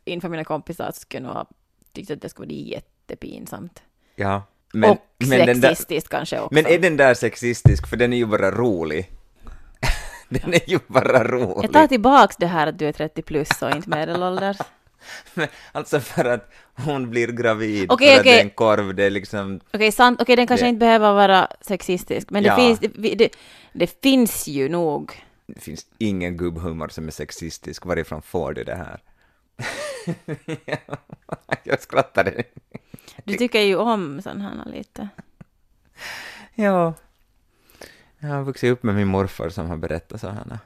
inför 0.05 0.29
mina 0.29 0.45
kompisar 0.45 0.93
skulle 0.95 1.27
nog 1.27 1.33
ha 1.33 1.47
tyckt 1.93 2.11
att 2.11 2.23
det 2.23 2.29
skulle 2.29 2.47
vara 2.55 2.67
jättepinsamt. 2.67 3.83
Ja. 4.17 4.43
Men, 4.73 4.91
och 4.91 4.99
men, 5.19 5.47
den 5.47 5.61
där, 5.61 6.01
kanske 6.09 6.41
också. 6.41 6.55
men 6.55 6.67
är 6.67 6.79
den 6.79 6.97
där 6.97 7.15
sexistisk? 7.15 7.87
För 7.87 7.97
den 7.97 8.13
är 8.13 8.17
ju 8.17 8.27
bara 8.27 8.51
rolig. 8.51 9.11
den 10.29 10.55
är 10.55 10.71
ju 10.71 10.79
bara 10.87 11.25
rolig. 11.25 11.65
Jag 11.65 11.73
tar 11.73 11.87
tillbaks 11.87 12.37
det 12.37 12.47
här 12.47 12.67
att 12.67 12.79
du 12.79 12.87
är 12.89 12.93
30 12.93 13.23
plus 13.23 13.63
och 13.63 13.71
inte 13.71 13.89
medelålders. 13.91 14.57
Men, 15.35 15.49
alltså 15.73 16.01
för 16.01 16.25
att 16.25 16.51
hon 16.75 17.11
blir 17.11 17.29
gravid, 17.29 17.87
Okej, 17.93 18.09
för 18.09 18.15
att 18.15 18.21
okej. 18.21 18.33
det 18.33 18.41
är 18.41 18.45
en 18.45 18.51
korv, 18.51 18.95
det 18.95 19.05
är 19.05 19.11
liksom... 19.11 19.61
Okej, 19.73 19.93
sant. 19.93 20.23
Okej, 20.23 20.37
den 20.37 20.47
kanske 20.47 20.67
Det- 20.67 20.69
inte 20.69 20.79
behöver 20.79 21.13
vara 21.13 21.49
sexistisk, 21.61 22.31
men 22.31 22.43
det, 22.43 22.49
Ja. 22.49 22.57
finns, 22.57 22.79
det, 22.81 23.15
det, 23.15 23.29
det 23.73 24.01
finns 24.03 24.47
ju 24.49 24.69
nog. 24.69 25.25
Det 25.47 25.61
finns 25.61 25.87
ingen 25.99 26.37
gubbhumor 26.37 26.89
som 26.89 27.07
är 27.07 27.11
sexistisk. 27.11 27.87
Varifrån 27.87 28.23
får 28.23 28.53
du 28.53 28.65
det 28.65 28.75
här? 28.75 29.01
Jag 31.65 31.83
skrattade. 31.83 32.45
Du 33.25 33.35
tycker 33.35 33.61
ju 33.61 33.77
om 33.77 34.23
sådana 34.23 34.49
här 34.49 34.73
lite. 34.73 35.09
Ja. 36.55 36.95
Jag 38.19 38.29
har 38.29 38.43
vuxit 38.43 38.73
upp 38.73 38.83
med 38.83 38.95
min 38.95 39.09
morfar 39.09 39.49
som 39.49 39.67
har 39.67 39.77
berättat 39.77 40.21
så 40.21 40.29
här. 40.29 40.59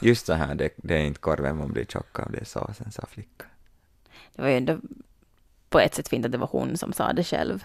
Just 0.00 0.26
så 0.26 0.32
här, 0.32 0.54
det, 0.54 0.70
det 0.76 0.94
är 0.94 1.04
inte 1.04 1.20
korven 1.20 1.56
man 1.56 1.72
blir 1.72 1.84
tjock 1.84 2.18
av, 2.18 2.32
det 2.32 2.38
är 2.38 2.44
såsen, 2.44 2.92
sa 2.92 3.06
flickan. 3.10 3.48
Det 4.34 4.42
var 4.42 4.48
ju 4.48 4.56
ändå 4.56 4.78
på 5.68 5.80
ett 5.80 5.94
sätt 5.94 6.08
fint 6.08 6.26
att 6.26 6.32
det 6.32 6.38
var 6.38 6.48
hon 6.52 6.76
som 6.76 6.92
sa 6.92 7.12
det 7.12 7.24
själv. 7.24 7.64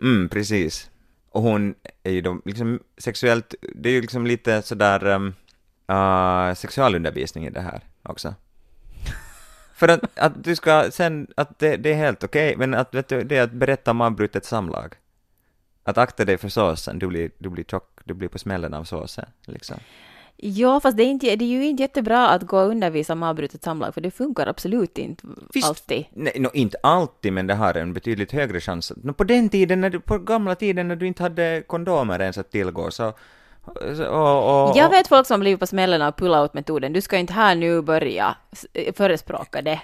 Mm, 0.00 0.28
precis. 0.28 0.90
Och 1.30 1.42
hon 1.42 1.74
är 2.02 2.10
ju 2.10 2.20
då 2.20 2.40
liksom 2.44 2.80
sexuellt, 2.98 3.54
det 3.74 3.88
är 3.88 3.92
ju 3.92 4.00
liksom 4.00 4.26
lite 4.26 4.62
sådär 4.62 5.06
um, 5.06 5.34
uh, 5.92 6.54
sexualundervisning 6.54 7.46
i 7.46 7.50
det 7.50 7.60
här 7.60 7.80
också. 8.02 8.34
För 9.76 9.88
att, 9.88 10.18
att 10.18 10.44
du 10.44 10.56
ska 10.56 10.90
sen, 10.90 11.26
att 11.36 11.58
det, 11.58 11.76
det 11.76 11.92
är 11.92 11.96
helt 11.96 12.24
okej, 12.24 12.56
men 12.56 12.74
att 12.74 12.94
vet 12.94 13.08
du, 13.08 13.22
det 13.22 13.36
är 13.36 13.42
att 13.42 13.52
berätta 13.52 13.90
om 13.90 14.00
avbrutet 14.00 14.44
samlag. 14.44 14.94
Att 15.84 15.98
akta 15.98 16.24
dig 16.24 16.38
för 16.38 16.48
såsen, 16.48 16.98
du 16.98 17.06
blir, 17.06 17.30
du 17.38 17.48
blir 17.48 17.64
tjock, 17.64 18.00
du 18.04 18.14
blir 18.14 18.28
på 18.28 18.38
smällen 18.38 18.74
av 18.74 18.84
såsen, 18.84 19.24
liksom. 19.46 19.76
Ja, 20.36 20.80
fast 20.80 20.96
det 20.96 21.02
är, 21.02 21.06
inte, 21.06 21.36
det 21.36 21.44
är 21.44 21.48
ju 21.48 21.66
inte 21.66 21.82
jättebra 21.82 22.28
att 22.28 22.42
gå 22.42 22.58
och 22.58 22.68
undervisa 22.68 23.12
om 23.12 23.22
avbrutet 23.22 23.62
samlag, 23.62 23.94
för 23.94 24.00
det 24.00 24.10
funkar 24.10 24.46
absolut 24.46 24.98
inte 24.98 25.26
Visst. 25.54 25.68
alltid. 25.68 26.04
Nej, 26.12 26.32
no, 26.36 26.48
inte 26.54 26.78
alltid, 26.82 27.32
men 27.32 27.46
det 27.46 27.54
har 27.54 27.74
en 27.74 27.92
betydligt 27.92 28.32
högre 28.32 28.60
chans. 28.60 28.92
No, 29.02 29.12
på 29.12 29.24
den 29.24 29.48
tiden, 29.48 29.80
när 29.80 29.90
du, 29.90 30.00
på 30.00 30.18
gamla 30.18 30.54
tiden 30.54 30.88
när 30.88 30.96
du 30.96 31.06
inte 31.06 31.22
hade 31.22 31.62
kondomer 31.66 32.20
ens 32.20 32.38
att 32.38 32.50
tillgå, 32.50 32.90
så... 32.90 33.12
och, 33.66 34.70
och, 34.70 34.76
Jag 34.76 34.90
vet 34.90 35.08
folk 35.08 35.26
som 35.26 35.40
blivit 35.40 35.60
på 35.60 35.66
smällen 35.66 36.02
av 36.02 36.12
pull-out-metoden. 36.12 36.92
Du 36.92 37.00
ska 37.00 37.16
inte 37.16 37.32
här 37.32 37.54
nu 37.54 37.82
börja 37.82 38.36
s- 38.52 38.66
förespråka 38.96 39.62
det. 39.62 39.80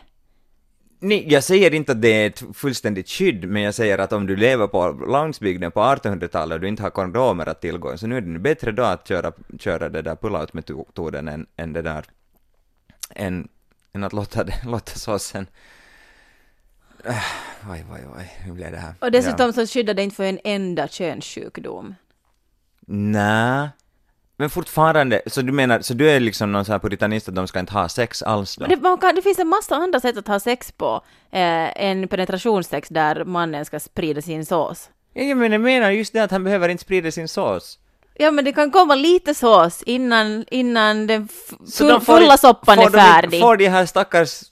Nej, 1.04 1.24
jag 1.32 1.44
säger 1.44 1.74
inte 1.74 1.92
att 1.92 2.02
det 2.02 2.08
är 2.08 2.26
ett 2.26 2.42
fullständigt 2.54 3.08
skydd, 3.08 3.48
men 3.48 3.62
jag 3.62 3.74
säger 3.74 3.98
att 3.98 4.12
om 4.12 4.26
du 4.26 4.36
lever 4.36 4.66
på 4.66 4.90
landsbygden 5.08 5.72
på 5.72 5.80
1800-talet 5.80 6.54
och 6.54 6.60
du 6.60 6.68
inte 6.68 6.82
har 6.82 6.90
kondomer 6.90 7.48
att 7.48 7.60
tillgå, 7.60 7.98
så 7.98 8.06
nu 8.06 8.16
är 8.16 8.20
det 8.20 8.38
bättre 8.38 8.72
då 8.72 8.82
att 8.82 9.08
köra, 9.08 9.32
köra 9.58 9.88
det 9.88 10.02
där 10.02 10.16
pull-out-metoden 10.16 11.28
än, 11.28 11.46
än 11.56 11.72
det 11.72 11.82
där, 11.82 12.04
än, 13.10 13.48
än 13.92 14.04
att 14.04 14.12
låta, 14.12 14.44
det, 14.44 14.54
låta 14.66 14.92
såsen... 14.92 15.46
Äh, 17.04 17.14
Oj, 17.70 17.84
oj, 17.92 18.00
oj, 18.18 18.32
hur 18.44 18.52
blev 18.52 18.70
det 18.72 18.78
här? 18.78 18.94
Och 19.00 19.10
dessutom 19.12 19.52
så 19.52 19.66
skyddar 19.66 19.94
det 19.94 20.02
inte 20.02 20.16
för 20.16 20.24
en 20.24 20.38
enda 20.44 20.88
könssjukdom. 20.88 21.94
Nej. 22.86 23.68
Men 24.36 24.50
fortfarande, 24.50 25.22
så 25.26 25.42
du 25.42 25.52
menar, 25.52 25.80
så 25.80 25.94
du 25.94 26.10
är 26.10 26.20
liksom 26.20 26.52
någon 26.52 26.64
sån 26.64 26.72
här 26.72 26.78
puritanist 26.78 27.28
att 27.28 27.34
de 27.34 27.48
ska 27.48 27.60
inte 27.60 27.72
ha 27.72 27.88
sex 27.88 28.22
alls 28.22 28.56
då? 28.56 28.66
Det, 28.66 28.76
man 28.76 28.98
kan, 28.98 29.14
det 29.14 29.22
finns 29.22 29.38
en 29.38 29.48
massa 29.48 29.76
andra 29.76 30.00
sätt 30.00 30.16
att 30.16 30.28
ha 30.28 30.40
sex 30.40 30.72
på 30.72 30.94
eh, 31.30 31.82
än 31.84 32.08
penetrationssex 32.08 32.88
där 32.88 33.24
mannen 33.24 33.64
ska 33.64 33.80
sprida 33.80 34.22
sin 34.22 34.46
sås. 34.46 34.90
Ja, 35.14 35.34
men 35.34 35.52
jag 35.52 35.60
menar 35.60 35.90
just 35.90 36.12
det 36.12 36.20
att 36.20 36.30
han 36.30 36.44
behöver 36.44 36.68
inte 36.68 36.82
sprida 36.82 37.10
sin 37.10 37.28
sås. 37.28 37.78
Ja, 38.14 38.30
men 38.30 38.44
det 38.44 38.52
kan 38.52 38.70
komma 38.70 38.94
lite 38.94 39.34
sås 39.34 39.82
innan, 39.82 40.44
innan 40.50 41.06
den 41.06 41.28
Så 41.66 41.88
de 41.88 42.00
får- 42.00 42.16
fulla 42.18 42.36
soppan 42.36 42.76
får 42.76 42.82
är 42.86 42.90
de 42.90 42.98
färdig. 42.98 43.40
Får 43.40 43.56
de 43.56 43.68
här 43.68 43.86
stackars 43.86 44.42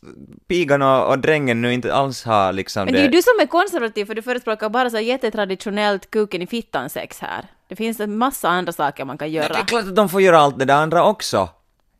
pigan 0.48 0.82
och, 0.82 1.08
och 1.08 1.18
drängen 1.18 1.62
nu 1.62 1.72
inte 1.72 1.94
alls 1.94 2.24
ha 2.24 2.50
liksom 2.50 2.84
Men 2.84 2.94
det 2.94 3.00
är 3.00 3.02
ju 3.02 3.08
du 3.08 3.22
som 3.22 3.32
är 3.40 3.46
konservativ 3.46 4.04
för 4.04 4.14
du 4.14 4.22
förespråkar 4.22 4.68
bara 4.68 4.90
så 4.90 4.96
här 4.96 5.04
jättetraditionellt 5.04 6.10
kuken 6.10 6.42
i 6.42 6.46
fittan 6.46 6.90
sex 6.90 7.20
här. 7.20 7.44
Det 7.68 7.76
finns 7.76 8.00
en 8.00 8.16
massa 8.18 8.48
andra 8.48 8.72
saker 8.72 9.04
man 9.04 9.18
kan 9.18 9.30
göra. 9.32 9.48
det 9.48 9.54
är 9.58 9.64
klart 9.64 9.84
att 9.84 9.96
de 9.96 10.08
får 10.08 10.22
göra 10.22 10.38
allt 10.38 10.58
det 10.58 10.64
där 10.64 10.74
andra 10.74 11.04
också. 11.04 11.48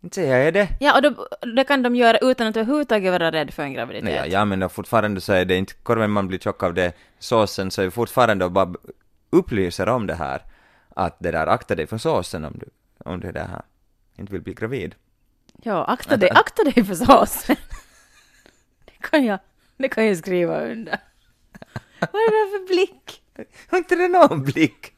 Inte 0.02 0.14
säger 0.14 0.44
jag 0.44 0.54
det. 0.54 0.68
Ja, 0.80 0.96
och 0.96 1.02
då, 1.02 1.28
det 1.56 1.64
kan 1.64 1.82
de 1.82 1.96
göra 1.96 2.18
utan 2.18 2.46
att 2.46 2.56
överhuvudtaget 2.56 3.12
vara 3.12 3.30
rädd 3.32 3.50
för 3.54 3.62
en 3.62 3.72
graviditet. 3.72 4.04
Nej, 4.04 4.14
ja, 4.16 4.26
ja, 4.26 4.44
men 4.44 4.60
då 4.60 4.68
fortfarande 4.68 5.20
så 5.20 5.32
är 5.32 5.44
det 5.44 5.56
inte 5.56 5.74
korven 5.82 6.10
man 6.10 6.28
blir 6.28 6.38
tjock 6.38 6.62
av 6.62 6.74
det, 6.74 6.92
såsen, 7.18 7.70
så 7.70 7.80
är 7.80 7.84
det 7.84 7.90
fortfarande 7.90 8.44
att 8.44 8.52
bara 8.52 8.74
upplyser 9.30 9.88
om 9.88 10.06
det 10.06 10.14
här. 10.14 10.42
Att 11.00 11.16
det 11.18 11.30
där, 11.30 11.46
akta 11.46 11.74
dig 11.74 11.86
för 11.86 11.98
såsen 11.98 12.44
om 12.44 12.58
du, 12.58 12.66
om 13.04 13.20
du 13.20 13.32
det 13.32 13.40
här 13.40 13.62
inte 14.16 14.32
vill 14.32 14.42
bli 14.42 14.54
gravid. 14.54 14.94
Ja, 15.62 15.84
akta 15.84 16.16
dig, 16.16 16.30
akta 16.30 16.64
dig 16.64 16.84
för 16.84 16.94
såsen. 16.94 17.56
Det 18.84 19.08
kan 19.08 19.24
jag, 19.24 19.38
det 19.76 19.88
kan 19.88 20.06
jag 20.06 20.16
skriva 20.16 20.60
under. 20.60 20.98
Vad 22.00 22.14
är 22.14 22.30
det 22.30 22.36
där 22.36 22.58
för 22.58 22.66
blick? 22.66 23.22
Har 23.70 23.78
inte 23.78 23.96
det 23.96 24.08
någon 24.08 24.42
blick? 24.42 24.92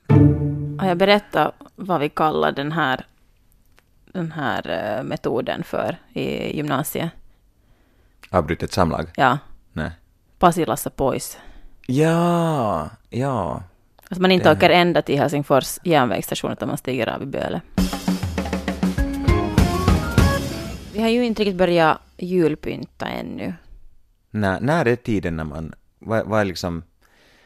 Har 0.79 0.89
jag 0.89 0.97
berättat 0.97 1.55
vad 1.77 2.01
vi 2.01 2.09
kallar 2.09 2.53
den 2.53 2.73
här, 2.73 3.07
den 4.13 4.33
här 4.33 4.71
eh, 4.71 5.05
metoden 5.05 5.65
för 5.65 5.97
i 6.13 6.57
gymnasiet? 6.57 7.11
Avbrutet 8.31 8.73
samlag? 8.73 9.11
Ja, 9.17 9.39
Nej. 9.73 9.91
Pasilassa 10.39 10.91
pois. 10.91 11.39
Ja, 11.87 12.91
ja. 13.11 13.63
Att 14.13 14.19
man 14.19 14.31
inte 14.31 14.49
Det- 14.49 14.53
åker 14.57 14.71
ända 14.71 15.03
till 15.03 15.19
Helsingfors 15.19 15.79
järnvägsstation 15.85 16.53
utan 16.53 16.69
man 16.69 16.79
stiger 16.79 17.09
av 17.09 17.23
i 17.23 17.27
Böle. 17.27 17.61
Vi 20.93 21.03
har 21.03 21.09
ju 21.09 21.25
inte 21.25 21.43
riktigt 21.43 21.57
börjat 21.57 21.99
julpynta 22.19 23.09
ännu. 23.09 23.55
När, 24.31 24.61
när 24.61 24.85
är 24.85 24.97
tiden 24.97 25.37
när 25.37 25.45
man, 25.45 25.75
vad, 25.99 26.27
vad 26.27 26.41
är 26.41 26.45
liksom, 26.45 26.83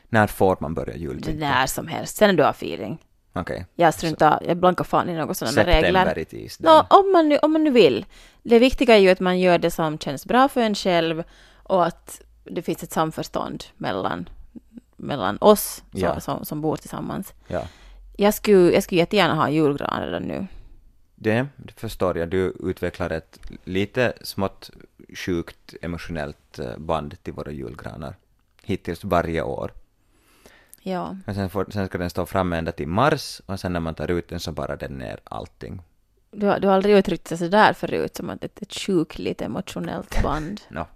när 0.08 0.26
får 0.26 0.56
man 0.61 0.75
börja 0.75 0.96
julpynta? 0.96 1.46
när 1.46 1.66
som 1.66 1.87
helst, 1.87 2.16
sen 2.16 2.28
när 2.28 2.37
du 2.37 2.42
har 2.42 2.50
feeling. 2.50 2.99
Okej. 3.32 3.66
Jag 3.75 3.94
struntar, 3.94 4.42
jag 4.49 4.56
blankar 4.56 4.85
fan 4.85 5.08
i 5.08 5.14
några 5.14 5.35
sådana 5.35 5.64
regler. 5.64 6.14
September. 6.14 6.73
Nå, 6.73 6.87
om, 6.99 7.12
man 7.12 7.28
nu, 7.28 7.38
om 7.38 7.52
man 7.52 7.64
nu 7.64 7.70
vill. 7.70 8.06
Det 8.42 8.58
viktiga 8.58 8.96
är 8.96 9.00
ju 9.00 9.11
att 9.11 9.20
man 9.20 9.40
gör 9.40 9.58
det 9.58 9.70
som 9.70 9.99
känns 9.99 10.26
bra 10.26 10.49
för 10.49 10.61
en 10.61 10.75
själv 10.75 11.23
och 11.54 11.87
att 11.87 12.20
det 12.44 12.62
finns 12.62 12.82
ett 12.82 12.92
samförstånd 12.92 13.64
mellan, 13.76 14.28
mellan 14.96 15.38
oss 15.40 15.82
så, 15.92 15.98
Ja. 15.98 16.20
som, 16.20 16.44
som 16.44 16.60
bor 16.60 16.76
tillsammans. 16.76 17.34
Ja. 17.46 17.62
Jag 18.16 18.34
skulle, 18.34 18.72
jag 18.72 18.82
skulle 18.82 18.98
jättegärna 18.98 19.34
ha 19.34 19.50
julgran 19.50 20.02
redan 20.02 20.22
nu. 20.22 20.46
Det, 21.14 21.46
det 21.56 21.72
förstår 21.80 22.18
jag. 22.18 22.28
Du 22.28 22.56
utvecklar 22.60 23.10
ett 23.10 23.38
lite 23.64 24.12
smått 24.20 24.70
sjukt 25.14 25.74
emotionellt 25.82 26.58
eh, 26.58 26.76
band 26.78 27.22
till 27.22 27.32
våra 27.32 27.50
julgranar. 27.50 28.14
Hittills 28.62 29.04
varje 29.04 29.42
år. 29.42 29.72
Ja. 30.82 31.16
Och 31.26 31.34
sen, 31.34 31.50
får, 31.50 31.66
sen 31.70 31.86
ska 31.86 31.98
den 31.98 32.10
stå 32.10 32.26
framme 32.26 32.56
ända 32.58 32.72
till 32.72 32.88
mars 32.88 33.40
och 33.46 33.60
sen 33.60 33.72
när 33.72 33.80
man 33.80 33.94
tar 33.94 34.10
ut 34.10 34.28
den 34.28 34.40
så 34.40 34.52
bara 34.52 34.76
den 34.76 34.92
ner 34.92 35.20
allting. 35.24 35.82
Du, 36.30 36.46
har- 36.46 36.60
du 36.60 36.68
har 36.68 36.74
aldrig 36.74 36.96
uttryckt 36.96 37.28
det 37.28 37.36
sådär 37.36 37.72
förut, 37.72 38.16
som 38.16 38.30
att 38.30 38.44
ett, 38.44 38.62
ett 38.62 38.74
sjukligt 38.74 39.42
emotionellt 39.42 40.22
band. 40.22 40.60
No. 40.68 40.86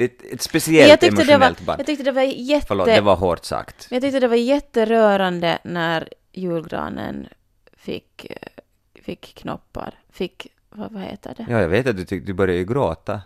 Det 0.00 0.04
är 0.04 0.34
ett, 0.34 0.42
speciellt 0.42 0.90
jag, 0.90 1.00
tyckte 1.00 1.16
det 1.16 1.26
var, 1.26 1.34
emotionellt 1.34 1.60
band. 1.60 1.80
jag 1.80 1.86
tyckte 1.86 2.04
det 2.04 2.12
var 2.12 2.22
jätte... 2.22 2.66
Förlåt, 2.66 2.86
det 2.86 3.00
var 3.00 3.16
hårt 3.16 3.44
sagt. 3.44 3.86
Jag 3.90 4.02
tyckte 4.02 4.20
det 4.20 4.28
var 4.28 4.36
jätterörande 4.36 5.58
när 5.64 6.08
julgranen 6.32 7.28
fick, 7.76 8.24
eh, 8.24 9.02
fick 9.02 9.34
knoppar. 9.34 9.94
Fick, 10.12 10.46
vad, 10.70 10.92
vad 10.92 11.02
heter 11.02 11.34
det? 11.36 11.46
Ja, 11.48 11.60
jag 11.60 11.68
vet 11.68 11.86
att 11.86 11.96
du 11.96 12.04
tyckte 12.04 12.26
du 12.26 12.32
började 12.32 12.58
ju 12.58 12.64
gråta. 12.64 13.12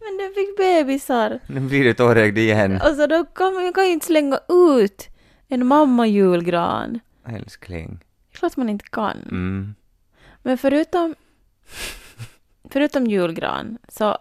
Men 0.00 0.18
den 0.18 0.34
fick 0.34 0.56
bebisar. 0.56 1.40
Nu 1.46 1.60
blir 1.60 1.84
du 1.84 1.94
tårögd 1.94 2.38
igen. 2.38 2.80
Alltså 2.80 3.06
då 3.06 3.24
kan 3.24 3.54
man, 3.54 3.72
kan 3.72 3.84
ju 3.84 3.92
inte 3.92 4.06
slänga 4.06 4.38
ut 4.48 5.08
en 5.48 5.66
mamma-julgran. 5.66 7.00
Älskling. 7.26 7.98
Det 8.30 8.36
är 8.36 8.38
klart 8.38 8.56
man 8.56 8.68
inte 8.68 8.84
kan. 8.90 9.16
Mm. 9.30 9.74
Men 10.42 10.58
förutom, 10.58 11.14
förutom 12.70 13.06
julgran 13.06 13.78
så, 13.88 14.18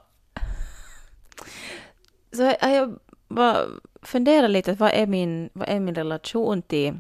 så 2.34 2.54
jag 2.62 3.00
bara 3.28 3.66
funderat 4.02 4.52
lite, 4.52 4.74
vad 4.74 4.92
är 4.94 5.08
min, 5.08 5.50
vad 5.54 5.70
är 5.70 5.80
min 5.80 5.96
relation 5.96 6.62
till, 6.62 6.94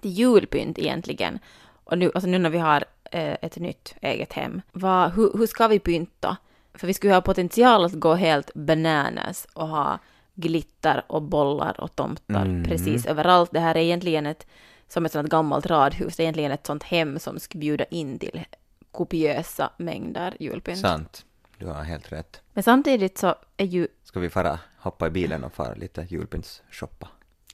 till 0.00 0.10
julpynt 0.10 0.78
egentligen? 0.78 1.38
Och 1.84 1.98
nu, 1.98 2.10
alltså 2.14 2.28
nu 2.28 2.38
när 2.38 2.50
vi 2.50 2.58
har 2.58 2.84
eh, 3.10 3.36
ett 3.42 3.56
nytt 3.56 3.94
eget 4.00 4.32
hem, 4.32 4.62
vad, 4.72 5.12
hur, 5.12 5.38
hur 5.38 5.46
ska 5.46 5.68
vi 5.68 5.78
pynta? 5.78 6.36
För 6.74 6.86
vi 6.86 6.94
skulle 6.94 7.14
ha 7.14 7.20
potential 7.20 7.84
att 7.84 7.92
gå 7.92 8.14
helt 8.14 8.54
bananas 8.54 9.46
och 9.52 9.68
ha 9.68 9.98
glitter 10.34 11.04
och 11.06 11.22
bollar 11.22 11.80
och 11.80 11.96
tomtar 11.96 12.42
Mm. 12.44 12.64
precis 12.64 13.06
överallt. 13.06 13.50
Det 13.52 13.60
här 13.60 13.74
är 13.74 13.80
egentligen 13.80 14.26
ett, 14.26 14.46
som 14.88 15.06
ett 15.06 15.12
sånt 15.12 15.28
gammalt 15.28 15.66
radhus, 15.66 16.16
det 16.16 16.22
är 16.22 16.24
egentligen 16.24 16.52
ett 16.52 16.66
sånt 16.66 16.82
hem 16.82 17.18
som 17.18 17.38
skulle 17.38 17.60
bjuda 17.60 17.84
in 17.84 18.18
till 18.18 18.44
kopiösa 18.92 19.70
mängder 19.76 20.36
julpynt. 20.40 20.78
Sant. 20.78 21.24
Du 21.58 21.66
har 21.66 21.82
helt 21.82 22.12
rätt. 22.12 22.40
Men 22.52 22.62
samtidigt 22.62 23.18
så 23.18 23.34
är 23.56 23.64
ju, 23.66 23.88
Ska 24.04 24.20
vi 24.20 24.30
fara 24.30 24.58
hoppa 24.78 25.06
i 25.06 25.10
bilen 25.10 25.44
och 25.44 25.52
fara 25.52 25.74
lite 25.74 26.06
julpyntsshoppa? 26.10 27.08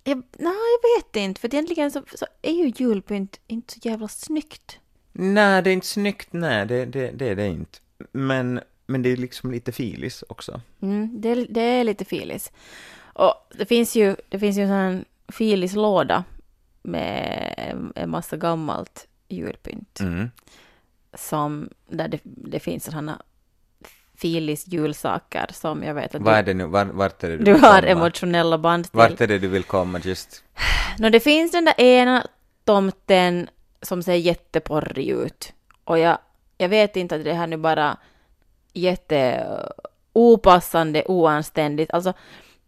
jag, 0.05 0.23
nej, 0.39 0.55
jag 0.83 0.99
vet 0.99 1.17
inte, 1.17 1.41
för 1.41 1.55
egentligen 1.55 1.91
så, 1.91 2.03
så 2.15 2.27
är 2.43 2.53
ju 2.53 2.73
julpynt 2.77 3.41
inte 3.47 3.73
så 3.73 3.81
jävla 3.83 4.09
snyggt. 4.09 4.79
Nej, 5.13 5.63
det 5.63 5.71
är 5.71 5.75
inte 5.75 5.87
snyggt, 5.87 6.29
nej, 6.33 6.67
det, 6.67 6.85
det, 6.85 7.11
det 7.11 7.29
är 7.29 7.37
det 7.37 7.47
inte. 7.47 7.79
Men, 8.13 8.61
men 8.87 9.03
det 9.03 9.09
är 9.09 9.17
liksom 9.17 9.51
lite 9.51 9.73
filis 9.73 10.25
också. 10.29 10.61
Mm, 10.83 11.21
det, 11.21 11.29
är- 11.29 11.47
det 11.51 11.61
är 11.61 11.85
lite 11.85 12.05
filis. 12.05 12.53
Och 13.03 13.35
det 13.59 13.67
finns 13.67 13.97
ju, 13.97 14.17
det 14.29 14.39
finns 14.39 14.57
ju 14.59 14.63
en 14.63 14.69
sån 14.69 14.77
här 14.77 15.05
filislåda 15.29 16.25
med 16.83 17.55
en- 17.59 17.93
en 17.97 18.11
massa 18.11 18.37
gammalt 18.37 19.07
julpynt. 19.29 20.01
Mm. 20.01 20.31
Som, 21.15 21.69
där 21.89 22.09
det, 22.09 22.19
det 22.25 22.61
finns 22.61 22.85
sådana 22.85 23.23
filis 24.17 24.67
julsaker 24.67 25.47
som 25.53 25.83
jag 25.83 25.95
vet 25.95 26.15
att 26.15 26.23
Vad 26.23 26.35
är 26.35 26.43
det 26.43 26.55
nu, 26.55 26.67
var, 26.67 26.85
vart 26.85 27.25
är 27.25 27.29
det 27.29 27.37
du 27.37 27.45
du 27.45 27.53
vill 27.53 27.61
har 27.61 27.81
komma? 27.81 27.91
emotionella 27.93 28.59
band 28.59 28.85
till. 28.85 28.99
Vart 28.99 29.21
är 29.21 29.27
det 29.27 29.39
du 29.39 29.49
vill 29.49 29.65
komma 29.65 29.99
just? 29.99 30.45
Nå, 30.99 31.09
det 31.09 31.21
finns 31.21 31.53
den 31.53 31.65
där 31.65 31.81
ena 31.81 32.27
tomten 32.65 33.49
som 33.83 34.03
ser 34.03 34.15
jätteporrig 34.15 35.09
ut. 35.09 35.53
Och 35.85 35.99
jag, 35.99 36.19
jag 36.59 36.69
vet 36.69 36.97
inte 36.97 37.15
att 37.15 37.25
det 37.25 37.33
här 37.33 37.47
nu 37.47 37.57
bara 37.57 37.97
jätte 38.73 39.47
opassande, 40.13 41.05
oanständigt. 41.07 41.91
Alltså, 41.91 42.13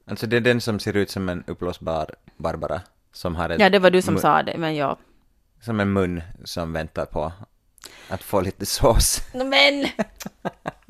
Alltså 0.08 0.26
det 0.26 0.36
är 0.36 0.40
den 0.40 0.60
som 0.60 0.78
ser 0.78 0.96
ut 0.96 1.10
som 1.10 1.28
en 1.28 1.44
uppblåsbar 1.46 2.14
Barbara, 2.36 2.80
som 3.12 3.36
har 3.36 3.50
ett, 3.50 3.60
ja, 3.60 3.70
det 3.70 3.78
var 3.78 3.90
du 3.90 4.02
som 4.02 4.18
sa 4.18 4.42
det, 4.42 4.58
men 4.58 4.74
ja. 4.76 4.98
som 5.60 5.80
en 5.80 5.92
mun 5.92 6.22
som 6.44 6.72
väntar 6.72 7.04
på 7.06 7.32
att 8.08 8.22
få 8.22 8.40
lite 8.40 8.66
sås. 8.66 9.22
Men! 9.32 9.86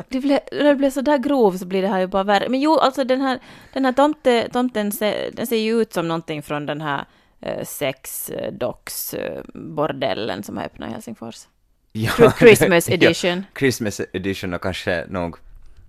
Det 0.09 0.21
blev, 0.21 0.41
det 0.51 0.75
blev 0.75 0.91
så 0.91 1.01
där 1.01 1.19
grov 1.19 1.57
så 1.57 1.67
blir 1.67 1.83
det 1.83 1.89
här 1.89 2.01
ju 2.01 2.07
bara 2.07 2.23
värre. 2.23 2.49
Men 2.49 2.61
jo, 2.61 2.79
alltså 2.79 3.05
den 3.05 3.21
här, 3.21 3.39
den 3.73 3.85
här 3.85 3.93
tomte, 3.93 4.49
tomten 4.53 4.93
ser, 4.93 5.31
den 5.33 5.47
ser 5.47 5.57
ju 5.57 5.83
ut 5.83 5.93
som 5.93 6.09
någonting 6.09 6.43
från 6.43 6.67
den 6.67 6.81
här 6.81 7.05
eh, 7.41 7.65
sex-docs-bordellen 7.65 10.43
som 10.43 10.57
har 10.57 10.65
öppnat 10.65 10.89
i 10.89 10.93
Helsingfors. 10.93 11.47
Ja, 11.93 12.33
Christmas 12.39 12.89
ja, 12.89 12.95
edition. 12.95 13.45
Christmas 13.59 14.01
edition 14.13 14.55
och 14.55 14.63
kanske 14.63 15.07
nog 15.09 15.37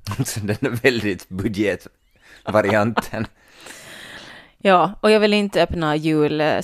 den 0.41 0.57
är 0.61 0.69
väldigt 0.69 1.29
budgetvarianten. 1.29 3.27
Ja, 4.57 4.91
och 5.01 5.11
jag 5.11 5.19
vill 5.19 5.33
inte 5.33 5.63
öppna 5.63 5.95
jul 5.95 6.41
eh, 6.41 6.61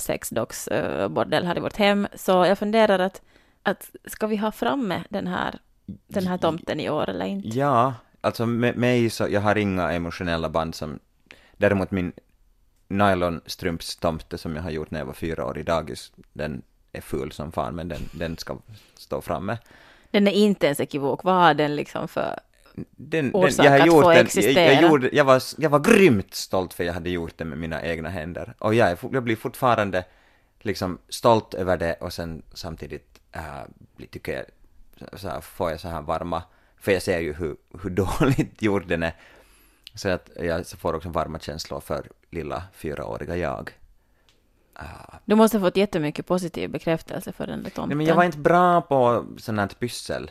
här 1.44 1.56
i 1.56 1.60
vårt 1.60 1.76
hem, 1.76 2.06
så 2.14 2.30
jag 2.30 2.58
funderar 2.58 2.98
att, 2.98 3.22
att 3.64 3.90
ska 4.04 4.26
vi 4.26 4.36
ha 4.36 4.52
framme 4.52 5.04
den 5.08 5.26
här, 5.26 5.58
den 5.86 6.26
här 6.26 6.38
tomten 6.38 6.80
i 6.80 6.90
år 6.90 7.10
eller 7.10 7.26
inte? 7.26 7.48
Ja, 7.48 7.94
alltså 8.20 8.46
med 8.46 8.76
mig 8.76 9.10
så, 9.10 9.28
jag 9.30 9.40
har 9.40 9.56
inga 9.58 9.92
emotionella 9.92 10.48
band 10.48 10.74
som, 10.74 10.98
däremot 11.56 11.90
min 11.90 12.12
nylonstrumpstomte 12.88 14.38
som 14.38 14.56
jag 14.56 14.62
har 14.62 14.70
gjort 14.70 14.90
när 14.90 14.98
jag 14.98 15.06
var 15.06 15.12
fyra 15.12 15.46
år 15.46 15.58
i 15.58 15.62
dagis, 15.62 16.12
den 16.32 16.62
är 16.92 17.00
ful 17.00 17.32
som 17.32 17.52
fan, 17.52 17.74
men 17.74 17.88
den, 17.88 18.00
den 18.12 18.36
ska 18.36 18.58
stå 18.94 19.20
framme. 19.20 19.58
Den 20.10 20.28
är 20.28 20.32
inte 20.32 20.66
ens 20.66 20.80
ekivok, 20.80 21.24
vad 21.24 21.34
har 21.34 21.54
den 21.54 21.76
liksom 21.76 22.08
för... 22.08 22.40
Den, 22.90 23.32
den, 23.32 23.50
jag 23.56 23.70
har 23.70 23.86
gjort 23.86 24.04
den, 24.04 24.12
jag, 24.12 24.20
existera. 24.20 24.72
jag, 24.72 24.82
gjorde, 24.82 25.10
jag, 25.12 25.24
var, 25.24 25.42
jag 25.58 25.70
var 25.70 25.80
grymt 25.80 26.34
stolt 26.34 26.74
för 26.74 26.84
jag 26.84 26.92
hade 26.92 27.10
gjort 27.10 27.32
det 27.36 27.44
med 27.44 27.58
mina 27.58 27.82
egna 27.82 28.08
händer. 28.08 28.54
Och 28.58 28.74
jag, 28.74 28.90
är, 28.90 28.98
jag 29.12 29.22
blir 29.22 29.36
fortfarande 29.36 30.04
liksom 30.60 30.98
stolt 31.08 31.54
över 31.54 31.76
det 31.76 31.94
och 31.94 32.12
sen 32.12 32.42
samtidigt 32.54 33.13
äh, 33.34 34.06
tycker 34.10 34.32
jag, 34.32 34.44
så- 35.20 35.28
här, 35.28 35.40
får 35.40 35.70
jag 35.70 35.80
så 35.80 35.88
här 35.88 36.02
varma, 36.02 36.42
för 36.80 36.92
jag 36.92 37.02
ser 37.02 37.18
ju 37.20 37.32
hur, 37.32 37.56
hur 37.82 37.90
dåligt 38.20 38.62
gjord 38.62 38.86
den 38.88 39.02
är, 39.02 39.12
så 39.94 40.08
att 40.08 40.30
jag 40.40 40.66
får 40.66 40.94
också 40.94 41.08
varma 41.08 41.38
känslor 41.38 41.80
för 41.80 42.08
lilla 42.30 42.62
fyraåriga 42.72 43.36
jag. 43.36 43.70
Du 45.24 45.34
måste 45.34 45.58
ha 45.58 45.66
fått 45.68 45.76
jättemycket 45.76 46.26
positiv 46.26 46.70
bekräftelse 46.70 47.32
för 47.32 47.46
den 47.46 47.62
där 47.62 47.70
tomten. 47.70 47.88
Nej 47.88 47.96
men 47.96 48.06
jag 48.06 48.14
var 48.14 48.24
inte 48.24 48.38
bra 48.38 48.80
på 48.80 49.24
sånt 49.38 49.58
här 49.60 49.66
pyssel. 49.68 50.30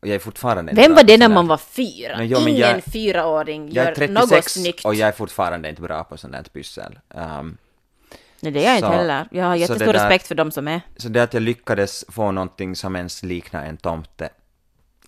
Och 0.00 0.08
jag 0.08 0.14
är 0.14 0.18
fortfarande 0.18 0.70
inte 0.72 0.82
Vem 0.82 0.94
var 0.94 1.02
det 1.02 1.16
när 1.18 1.28
man 1.28 1.46
var 1.46 1.56
fyra? 1.56 2.16
Men 2.16 2.28
jo, 2.28 2.38
men 2.38 2.48
Ingen 2.48 2.60
jag- 2.60 2.82
fyraåring 2.84 3.72
Jag 3.72 3.84
gör 3.84 4.02
är 4.02 4.08
något 4.08 4.28
36 4.28 4.52
snyggt. 4.52 4.84
och 4.84 4.94
jag 4.94 5.08
är 5.08 5.12
fortfarande 5.12 5.68
inte 5.68 5.82
bra 5.82 6.04
på 6.04 6.16
sånt 6.16 6.34
här 6.34 6.42
pyssel. 6.42 6.98
Um, 7.08 7.56
Nej, 8.44 8.52
det 8.52 8.60
är 8.64 8.68
jag 8.68 8.76
inte 8.76 8.88
Så- 8.88 8.92
heller. 8.92 9.28
Jag 9.30 9.44
har 9.44 9.56
jättestor 9.56 9.86
där- 9.86 9.92
respekt 9.92 10.26
för 10.26 10.34
de 10.34 10.50
som 10.50 10.68
är. 10.68 10.80
så 10.96 11.08
det 11.08 11.22
att 11.22 11.34
jag 11.34 11.42
lyckades 11.42 12.04
få 12.08 12.30
någonting 12.32 12.76
som 12.76 12.96
ens 12.96 13.22
liknar 13.22 13.64
en 13.64 13.76
tomte, 13.76 14.28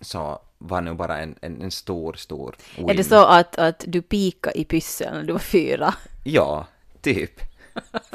så 0.01 0.39
var 0.57 0.81
nog 0.81 0.97
bara 0.97 1.17
en, 1.17 1.35
en, 1.41 1.61
en 1.61 1.71
stor, 1.71 2.13
stor 2.13 2.55
win. 2.77 2.89
Är 2.89 2.93
det 2.93 3.03
så 3.03 3.25
att, 3.25 3.57
att 3.57 3.83
du 3.87 4.01
pika 4.01 4.51
i 4.51 4.63
pyssel 4.65 5.13
när 5.13 5.23
du 5.23 5.33
var 5.33 5.39
fyra? 5.39 5.93
Ja, 6.23 6.65
typ. 7.01 7.41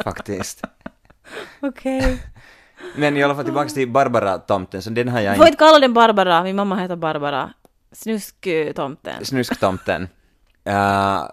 Faktiskt. 0.04 0.64
Okej. 1.60 2.18
Men 2.96 3.16
i 3.16 3.22
alla 3.22 3.34
fall 3.34 3.44
tillbaka 3.44 3.68
till 3.68 3.88
Barbara-tomten, 3.88 4.82
så 4.82 4.90
den 4.90 5.08
har 5.08 5.20
jag 5.20 5.34
Du 5.34 5.36
får 5.36 5.46
inte... 5.46 5.52
inte 5.52 5.64
kalla 5.64 5.78
den 5.78 5.94
Barbara, 5.94 6.42
min 6.42 6.56
mamma 6.56 6.76
heter 6.76 6.96
Barbara. 6.96 7.52
Snusktomten. 7.92 9.24
Snusktomten. 9.24 10.08
Uh, 10.68 11.26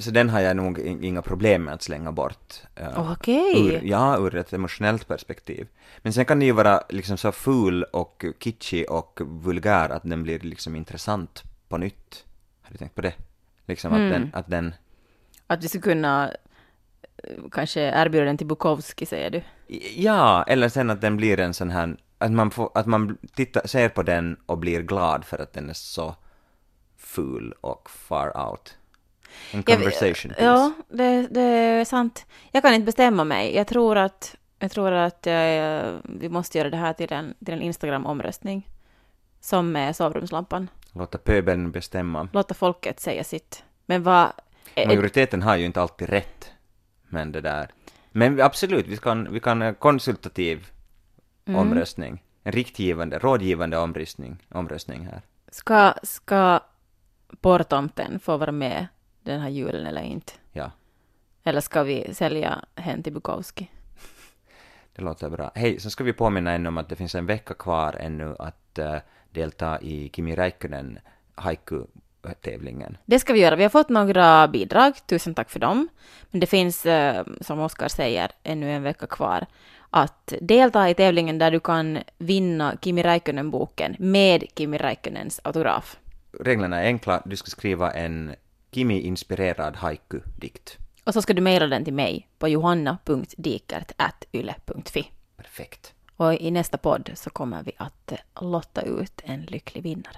så 0.00 0.10
den 0.10 0.28
har 0.30 0.40
jag 0.40 0.56
nog 0.56 0.78
in- 0.78 1.04
inga 1.04 1.22
problem 1.22 1.64
med 1.64 1.74
att 1.74 1.82
slänga 1.82 2.12
bort. 2.12 2.54
Uh, 2.80 3.12
Okej. 3.12 3.68
ur, 3.68 3.80
ja, 3.84 4.18
ur 4.18 4.34
ett 4.36 4.52
emotionellt 4.52 5.08
perspektiv. 5.08 5.66
Men 6.02 6.12
sen 6.12 6.24
kan 6.24 6.38
den 6.38 6.46
ju 6.46 6.52
vara 6.52 6.82
liksom 6.88 7.16
så 7.16 7.32
ful 7.32 7.82
och 7.82 8.24
kitschig 8.38 8.90
och 8.90 9.20
vulgär 9.24 9.88
att 9.88 10.02
den 10.02 10.22
blir 10.22 10.38
liksom 10.38 10.76
intressant 10.76 11.42
på 11.68 11.78
nytt. 11.78 12.24
Har 12.62 12.72
du 12.72 12.78
tänkt 12.78 12.94
på 12.94 13.02
det? 13.02 13.14
Liksom 13.66 13.92
att 13.92 14.12
den, 14.12 14.30
att 14.34 14.50
den 14.50 14.74
Att 15.46 15.64
vi 15.64 15.68
skulle 15.68 15.82
kunna 15.82 16.30
eh, 17.22 17.30
kanske 17.52 17.80
erbjuda 17.80 18.24
den 18.24 18.38
till 18.38 18.46
Bukowski, 18.46 19.06
säger 19.06 19.30
du? 19.30 19.42
Ja, 19.96 20.42
eller 20.42 20.68
sen 20.68 20.90
att 20.90 21.00
den 21.00 21.16
blir 21.16 21.40
en 21.40 21.54
sån 21.54 21.70
här, 21.70 21.96
att 22.18 22.32
man, 22.32 22.50
får, 22.50 22.70
att 22.74 22.86
man 22.86 23.18
tittar, 23.34 23.66
ser 23.66 23.88
på 23.88 24.02
den 24.02 24.36
och 24.46 24.58
blir 24.58 24.82
glad 24.82 25.24
för 25.24 25.38
att 25.42 25.52
den 25.52 25.70
är 25.70 25.74
så 25.74 26.14
ful 26.96 27.52
och 27.60 27.90
far 27.90 28.48
out. 28.48 28.76
En 29.52 29.62
Jag- 29.66 29.76
conversation 29.78 30.30
piece. 30.32 30.44
Ja, 30.44 30.72
det, 30.88 31.26
det 31.30 31.40
är 31.40 31.84
sant. 31.84 32.26
Jag 32.52 32.62
kan 32.62 32.74
inte 32.74 32.84
bestämma 32.86 33.24
mig. 33.24 33.54
Jag 33.56 33.66
tror 33.66 33.96
att, 33.98 34.36
jag 34.58 34.70
tror 34.70 34.92
att 34.92 35.26
eh, 35.26 35.92
vi 36.04 36.28
måste 36.28 36.58
göra 36.58 36.70
det 36.70 36.76
här 36.76 36.92
till 36.92 37.12
en, 37.12 37.34
till 37.44 37.54
en 37.54 37.62
Instagram-omröstning. 37.62 38.68
Som 39.40 39.72
med 39.72 39.96
sovrumslampan. 39.96 40.70
Låta 40.92 41.18
pöbeln 41.18 41.70
bestämma. 41.70 42.28
Låta 42.32 42.54
folket 42.54 43.00
säga 43.00 43.24
sitt. 43.24 43.64
Men 43.86 44.02
vad... 44.02 44.32
eh, 44.74 44.86
Majoriteten 44.86 45.42
har 45.42 45.56
ju 45.56 45.64
inte 45.64 45.80
alltid 45.82 46.08
rätt. 46.08 46.50
Men 47.08 47.32
det 47.32 47.40
där. 47.40 47.70
Men 48.12 48.40
absolut, 48.40 48.86
vi 48.86 48.96
kan, 48.96 49.32
vi 49.32 49.40
kan 49.40 49.62
eh, 49.62 49.72
konsultativ 49.74 50.70
Mm. 51.48 51.60
omröstning. 51.60 52.22
En 52.42 52.52
riktgivande, 52.52 53.18
rådgivande 53.18 53.78
omröstning, 53.78 54.42
omröstning 54.48 55.04
här. 55.06 55.22
Ska, 55.50 55.94
ska 56.02 56.60
porrtomten 57.40 58.18
få 58.18 58.36
vara 58.36 58.52
med 58.52 58.86
den 59.22 59.40
här 59.40 59.48
julen 59.48 59.86
eller 59.86 60.02
inte? 60.02 60.32
Ja, 60.52 60.70
Eller 61.44 61.60
ska 61.60 61.82
vi 61.82 62.14
sälja 62.14 62.64
hen 62.74 63.02
till 63.02 63.12
Bukowski? 63.12 63.70
det 64.96 65.02
låter 65.02 65.30
bra. 65.30 65.52
Hej, 65.54 65.80
så 65.80 65.90
ska 65.90 66.04
vi 66.04 66.12
påminna 66.12 66.52
ännu 66.52 66.68
om 66.68 66.78
att 66.78 66.88
det 66.88 66.96
finns 66.96 67.14
en 67.14 67.26
vecka 67.26 67.54
kvar 67.54 67.96
ännu 68.00 68.36
att 68.38 68.78
eh, 68.78 68.96
delta 69.30 69.80
i 69.80 70.10
Kimi 70.12 70.36
Räikkönen 70.36 70.98
haiku-tävlingen. 71.34 72.96
Det 73.04 73.18
ska 73.18 73.32
vi 73.32 73.40
göra. 73.40 73.56
Vi 73.56 73.62
har 73.62 73.70
fått 73.70 73.88
några 73.88 74.48
bidrag. 74.48 74.92
Tusen 75.06 75.34
tack 75.34 75.50
för 75.50 75.60
dem. 75.60 75.88
Men 76.30 76.40
det 76.40 76.46
finns, 76.46 76.86
eh, 76.86 77.24
som 77.40 77.60
Oskar 77.60 77.88
säger, 77.88 78.30
ännu 78.42 78.72
en 78.72 78.82
vecka 78.82 79.06
kvar 79.06 79.46
att 79.90 80.32
delta 80.40 80.90
i 80.90 80.94
tävlingen 80.94 81.38
där 81.38 81.50
du 81.50 81.60
kan 81.60 81.98
vinna 82.18 82.76
Kimi 82.82 83.02
Räikkönen-boken 83.02 83.96
med 83.98 84.44
Kimi 84.56 84.78
Räikkönens 84.78 85.40
autograf. 85.44 85.98
Reglerna 86.40 86.82
är 86.82 86.86
enkla, 86.86 87.22
du 87.24 87.36
ska 87.36 87.50
skriva 87.50 87.92
en 87.92 88.34
Kimi-inspirerad 88.70 89.76
haiku-dikt. 89.76 90.78
Och 91.04 91.12
så 91.12 91.22
ska 91.22 91.34
du 91.34 91.42
mejla 91.42 91.66
den 91.66 91.84
till 91.84 91.94
mig 91.94 92.28
på 92.38 92.48
johanna.dikert.yle.fi. 92.48 95.10
Perfekt. 95.36 95.94
Och 96.16 96.34
i 96.34 96.50
nästa 96.50 96.78
podd 96.78 97.10
så 97.14 97.30
kommer 97.30 97.62
vi 97.62 97.72
att 97.76 98.12
lotta 98.40 98.82
ut 98.82 99.20
en 99.24 99.42
lycklig 99.42 99.82
vinnare. 99.82 100.16